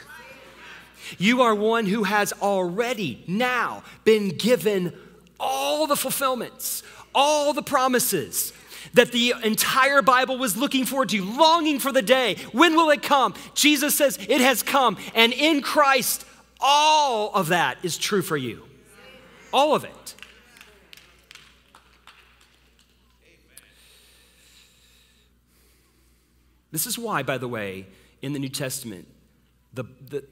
You 1.18 1.41
are 1.41 1.55
one 1.55 1.86
who 1.86 2.03
has 2.03 2.34
already 2.34 3.24
now 3.28 3.84
been 4.03 4.30
given 4.30 4.93
all 5.39 5.88
the 5.88 5.95
fulfillments, 5.95 6.84
all 7.16 7.53
the 7.53 7.64
promises, 7.64 8.53
that 8.93 9.12
the 9.12 9.34
entire 9.43 10.01
Bible 10.01 10.38
was 10.38 10.57
looking 10.57 10.86
forward 10.86 11.10
to, 11.10 11.24
longing 11.24 11.80
for 11.80 11.91
the 11.91 12.01
day. 12.01 12.36
When 12.51 12.76
will 12.76 12.89
it 12.89 13.01
come? 13.01 13.34
Jesus 13.53 13.95
says 13.95 14.18
it 14.18 14.41
has 14.41 14.64
come. 14.64 14.97
And 15.14 15.34
in 15.34 15.62
Christ, 15.62 16.26
all 16.60 17.34
of 17.34 17.49
that 17.49 17.78
is 17.84 17.97
true 17.97 18.22
for 18.22 18.38
you. 18.38 18.64
All 19.53 19.76
of 19.76 19.84
it. 19.84 20.16
This 26.72 26.86
is 26.86 26.99
why, 26.99 27.24
by 27.24 27.38
the 27.38 27.47
way, 27.47 27.88
in 28.22 28.34
the 28.34 28.39
New 28.39 28.49
Testament, 28.49 29.07
the, 29.74 29.86
the, 30.07 30.24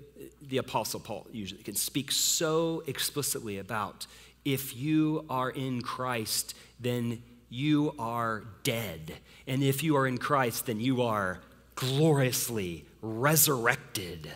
the 0.49 0.57
Apostle 0.57 0.99
Paul 0.99 1.27
usually 1.31 1.63
can 1.63 1.75
speak 1.75 2.11
so 2.11 2.83
explicitly 2.87 3.57
about 3.57 4.07
if 4.45 4.75
you 4.75 5.25
are 5.29 5.49
in 5.49 5.81
Christ, 5.81 6.55
then 6.79 7.21
you 7.49 7.93
are 7.99 8.43
dead. 8.63 9.13
And 9.45 9.63
if 9.63 9.83
you 9.83 9.97
are 9.97 10.07
in 10.07 10.17
Christ, 10.17 10.65
then 10.65 10.79
you 10.79 11.01
are 11.01 11.41
gloriously 11.75 12.85
resurrected, 13.01 14.31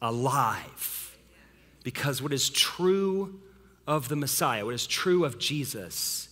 alive. 0.00 1.16
Because 1.82 2.22
what 2.22 2.32
is 2.32 2.50
true 2.50 3.40
of 3.86 4.08
the 4.08 4.16
Messiah, 4.16 4.64
what 4.64 4.74
is 4.74 4.86
true 4.86 5.24
of 5.24 5.38
Jesus, 5.38 6.28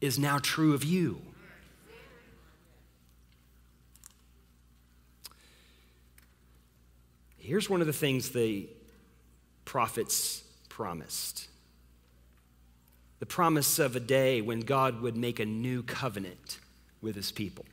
is 0.00 0.18
now 0.18 0.38
true 0.38 0.74
of 0.74 0.84
you. 0.84 1.20
Here's 7.46 7.70
one 7.70 7.80
of 7.80 7.86
the 7.86 7.92
things 7.92 8.30
the 8.30 8.68
prophets 9.64 10.42
promised 10.68 11.46
the 13.20 13.26
promise 13.26 13.78
of 13.78 13.94
a 13.94 14.00
day 14.00 14.40
when 14.40 14.60
God 14.60 15.00
would 15.00 15.16
make 15.16 15.38
a 15.38 15.46
new 15.46 15.84
covenant 15.84 16.58
with 17.00 17.14
his 17.14 17.30
people. 17.30 17.64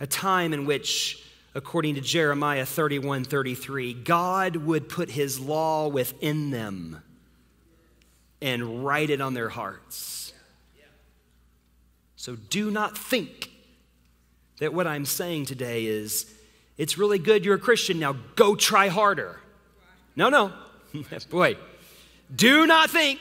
A 0.00 0.06
time 0.06 0.52
in 0.52 0.66
which, 0.66 1.24
according 1.54 1.94
to 1.94 2.00
Jeremiah 2.00 2.66
31 2.66 3.22
33, 3.22 3.94
God 3.94 4.56
would 4.56 4.88
put 4.88 5.12
his 5.12 5.38
law 5.38 5.86
within 5.86 6.50
them 6.50 7.02
and 8.42 8.84
write 8.84 9.10
it 9.10 9.20
on 9.20 9.34
their 9.34 9.48
hearts. 9.48 10.32
So 12.16 12.34
do 12.34 12.72
not 12.72 12.98
think 12.98 13.48
that 14.58 14.74
what 14.74 14.88
I'm 14.88 15.04
saying 15.04 15.46
today 15.46 15.86
is 15.86 16.33
it's 16.76 16.98
really 16.98 17.18
good 17.18 17.44
you're 17.44 17.56
a 17.56 17.60
Christian, 17.60 17.98
now 17.98 18.16
go 18.34 18.54
try 18.54 18.88
harder. 18.88 19.40
No, 20.16 20.28
no. 20.28 20.52
Boy, 21.30 21.56
do 22.34 22.66
not 22.66 22.90
think. 22.90 23.20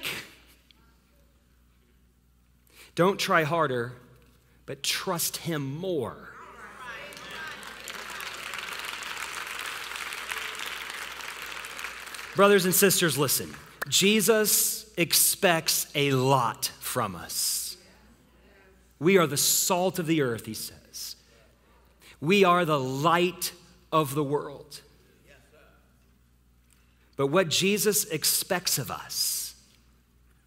Don't 2.96 3.20
try 3.20 3.44
harder, 3.44 3.94
but 4.66 4.84
trust 4.84 5.38
Him 5.38 5.78
more. 5.78 6.30
Brothers 12.36 12.66
and 12.66 12.74
sisters, 12.74 13.18
listen. 13.18 13.54
Jesus 13.88 14.92
expects 14.98 15.92
a 15.94 16.12
lot 16.12 16.72
from 16.80 17.16
us. 17.16 17.78
We 19.00 19.18
are 19.18 19.28
the 19.28 19.38
salt 19.38 20.00
of 20.00 20.08
the 20.08 20.22
earth, 20.22 20.46
he 20.46 20.54
says. 20.54 20.78
We 22.24 22.46
are 22.46 22.64
the 22.64 22.80
light 22.80 23.52
of 23.92 24.16
the 24.16 24.24
world. 24.24 24.80
But 27.18 27.28
what 27.28 27.50
Jesus 27.50 28.06
expects 28.06 28.78
of 28.78 28.90
us, 28.90 29.56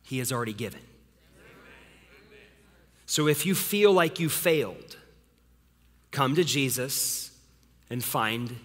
he 0.03 0.17
has 0.21 0.33
already 0.33 0.55
given. 0.55 0.81
So 3.05 3.29
if 3.29 3.45
you 3.45 3.55
feel 3.55 3.93
like 3.93 4.19
you 4.19 4.31
failed, 4.31 4.97
come 6.13 6.35
to 6.37 6.45
Jesus 6.45 7.31
and 7.91 8.03
find 8.03 8.57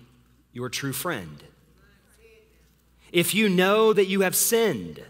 your 0.53 0.69
true 0.69 0.93
friend. 0.93 1.43
If 3.11 3.35
you 3.35 3.49
know 3.49 3.91
that 3.91 4.05
you 4.05 4.21
have 4.21 4.37
sinned, 4.37 5.03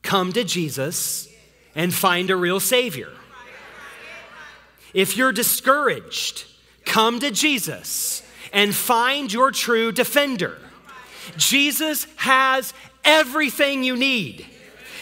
come 0.00 0.32
to 0.32 0.42
Jesus 0.42 1.28
and 1.74 1.92
find 1.92 2.30
a 2.30 2.36
real 2.36 2.60
Savior. 2.60 3.12
If 4.94 5.18
you're 5.18 5.32
discouraged, 5.32 6.46
come 6.86 7.20
to 7.20 7.30
Jesus 7.30 8.22
and 8.52 8.74
find 8.74 9.30
your 9.30 9.50
true 9.50 9.92
defender. 9.92 10.56
Jesus 11.36 12.06
has 12.16 12.72
everything 13.04 13.84
you 13.84 13.96
need. 13.96 14.46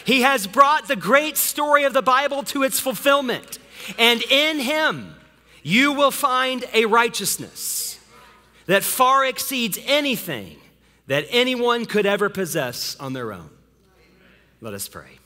He 0.04 0.22
has 0.22 0.46
brought 0.46 0.88
the 0.88 0.96
great 0.96 1.36
story 1.36 1.84
of 1.84 1.92
the 1.92 2.02
Bible 2.02 2.42
to 2.44 2.62
its 2.62 2.80
fulfillment. 2.80 3.58
And 3.98 4.22
in 4.22 4.58
Him, 4.58 5.14
you 5.62 5.92
will 5.92 6.10
find 6.10 6.64
a 6.72 6.86
righteousness 6.86 7.98
that 8.66 8.82
far 8.82 9.24
exceeds 9.24 9.78
anything 9.86 10.56
that 11.06 11.26
anyone 11.30 11.84
could 11.84 12.06
ever 12.06 12.28
possess 12.28 12.96
on 12.98 13.12
their 13.12 13.32
own. 13.32 13.50
Let 14.60 14.74
us 14.74 14.88
pray. 14.88 15.18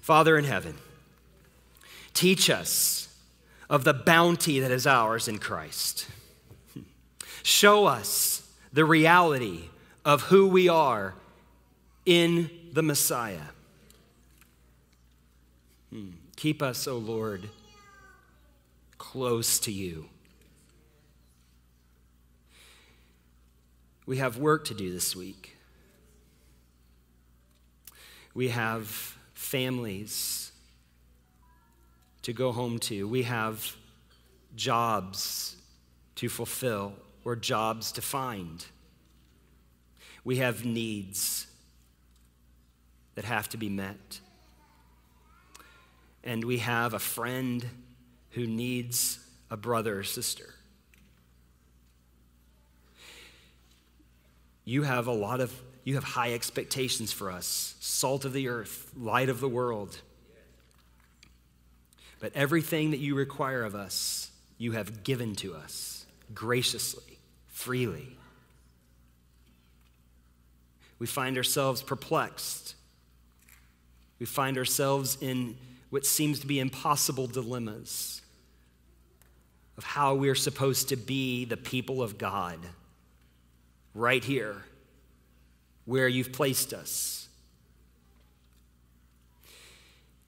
Father 0.00 0.38
in 0.38 0.44
heaven, 0.44 0.74
teach 2.14 2.48
us 2.48 3.05
of 3.68 3.84
the 3.84 3.94
bounty 3.94 4.60
that 4.60 4.70
is 4.70 4.86
ours 4.86 5.28
in 5.28 5.38
Christ. 5.38 6.06
Show 7.42 7.86
us 7.86 8.48
the 8.72 8.84
reality 8.84 9.70
of 10.04 10.22
who 10.22 10.46
we 10.46 10.68
are 10.68 11.14
in 12.04 12.50
the 12.72 12.82
Messiah. 12.82 13.48
Hmm. 15.90 16.10
Keep 16.36 16.62
us, 16.62 16.86
O 16.86 16.94
oh 16.94 16.98
Lord, 16.98 17.48
close 18.98 19.58
to 19.60 19.72
you. 19.72 20.06
We 24.06 24.18
have 24.18 24.38
work 24.38 24.64
to 24.66 24.74
do 24.74 24.92
this 24.92 25.16
week. 25.16 25.56
We 28.34 28.48
have 28.48 29.16
families 29.34 30.45
to 32.26 32.32
go 32.32 32.50
home 32.50 32.76
to. 32.80 33.06
We 33.06 33.22
have 33.22 33.76
jobs 34.56 35.54
to 36.16 36.28
fulfill 36.28 36.92
or 37.24 37.36
jobs 37.36 37.92
to 37.92 38.02
find. 38.02 38.66
We 40.24 40.38
have 40.38 40.64
needs 40.64 41.46
that 43.14 43.24
have 43.24 43.48
to 43.50 43.56
be 43.56 43.68
met. 43.68 44.18
And 46.24 46.44
we 46.44 46.58
have 46.58 46.94
a 46.94 46.98
friend 46.98 47.64
who 48.30 48.44
needs 48.44 49.20
a 49.48 49.56
brother 49.56 50.00
or 50.00 50.02
sister. 50.02 50.52
You 54.64 54.82
have 54.82 55.06
a 55.06 55.12
lot 55.12 55.40
of, 55.40 55.54
you 55.84 55.94
have 55.94 56.02
high 56.02 56.32
expectations 56.32 57.12
for 57.12 57.30
us 57.30 57.76
salt 57.78 58.24
of 58.24 58.32
the 58.32 58.48
earth, 58.48 58.90
light 58.96 59.28
of 59.28 59.38
the 59.38 59.48
world. 59.48 60.00
But 62.20 62.32
everything 62.34 62.92
that 62.92 62.98
you 62.98 63.14
require 63.14 63.62
of 63.62 63.74
us, 63.74 64.30
you 64.58 64.72
have 64.72 65.04
given 65.04 65.34
to 65.36 65.54
us 65.54 66.06
graciously, 66.34 67.18
freely 67.48 68.16
we 70.98 71.06
find 71.06 71.36
ourselves 71.36 71.82
perplexed. 71.82 72.74
We 74.18 74.26
find 74.26 74.56
ourselves 74.56 75.18
in 75.20 75.56
what 75.90 76.06
seems 76.06 76.40
to 76.40 76.46
be 76.46 76.58
impossible 76.58 77.26
dilemmas 77.26 78.22
of 79.76 79.84
how 79.84 80.14
we're 80.14 80.34
supposed 80.34 80.88
to 80.88 80.96
be 80.96 81.44
the 81.44 81.56
people 81.56 82.02
of 82.02 82.16
God 82.16 82.58
right 83.94 84.24
here 84.24 84.64
where 85.84 86.08
you've 86.08 86.32
placed 86.32 86.72
us. 86.72 87.28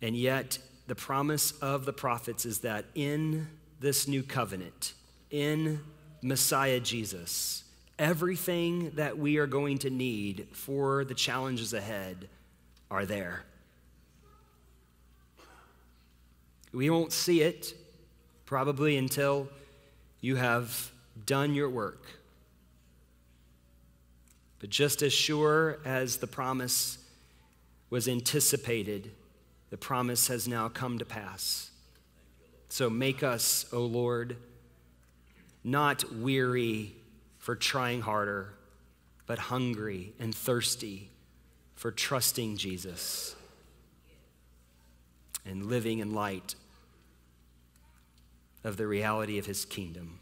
And 0.03 0.15
yet, 0.15 0.59
the 0.89 0.97
promise 0.97 1.53
of 1.63 1.85
the 1.85 1.93
prophets 1.93 2.45
is 2.45 2.59
that 2.61 2.87
in 2.97 3.47
this 3.79 4.09
new 4.09 4.25
covenant, 4.25 4.95
in 5.31 5.81
Messiah 6.21 6.81
Jesus, 6.81 7.63
Everything 7.99 8.91
that 8.91 9.19
we 9.19 9.39
are 9.39 9.49
going 9.49 9.79
to 9.79 9.91
need 9.91 10.47
for 10.53 11.05
the 11.05 11.15
challenges 11.15 11.75
ahead 11.75 12.29
are 12.93 13.05
there. 13.05 13.43
We 16.73 16.91
won't 16.91 17.13
see 17.13 17.43
it 17.43 17.75
probably 18.47 18.97
until 18.97 19.49
you 20.21 20.37
have 20.37 20.93
done 21.27 21.55
your 21.55 21.69
work. 21.69 22.05
But 24.61 24.71
just 24.71 25.03
as 25.03 25.13
sure 25.13 25.81
as 25.85 26.19
the 26.19 26.27
promise 26.29 26.99
was 27.91 28.07
anticipated, 28.07 29.11
the 29.71 29.77
promise 29.77 30.29
has 30.29 30.49
now 30.49 30.69
come 30.69 30.99
to 30.99 31.05
pass. 31.05 31.71
So 32.69 32.91
make 32.91 33.23
us, 33.23 33.67
O 33.73 33.81
Lord, 33.81 34.37
not 35.65 36.13
weary 36.13 36.95
for 37.39 37.57
trying 37.57 38.03
harder, 38.03 38.55
but 39.27 39.39
hungry 39.39 40.13
and 40.19 40.35
thirsty 40.35 41.11
for 41.75 41.91
trusting 41.91 42.57
Jesus 42.57 43.37
and 45.47 45.67
living 45.67 45.99
in 46.01 46.13
light 46.13 46.55
of 48.65 48.77
the 48.77 48.87
reality 48.87 49.39
of 49.39 49.47
his 49.47 49.65
kingdom. 49.65 50.19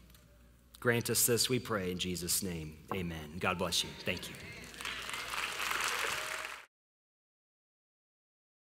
Grant 0.79 1.09
us 1.09 1.25
this, 1.25 1.49
we 1.49 1.59
pray, 1.59 1.91
in 1.91 1.99
Jesus' 1.99 2.43
name. 2.43 2.75
Amen. 2.93 3.37
God 3.39 3.57
bless 3.57 3.83
you. 3.83 3.89
Thank 4.05 4.29
you. 4.29 4.35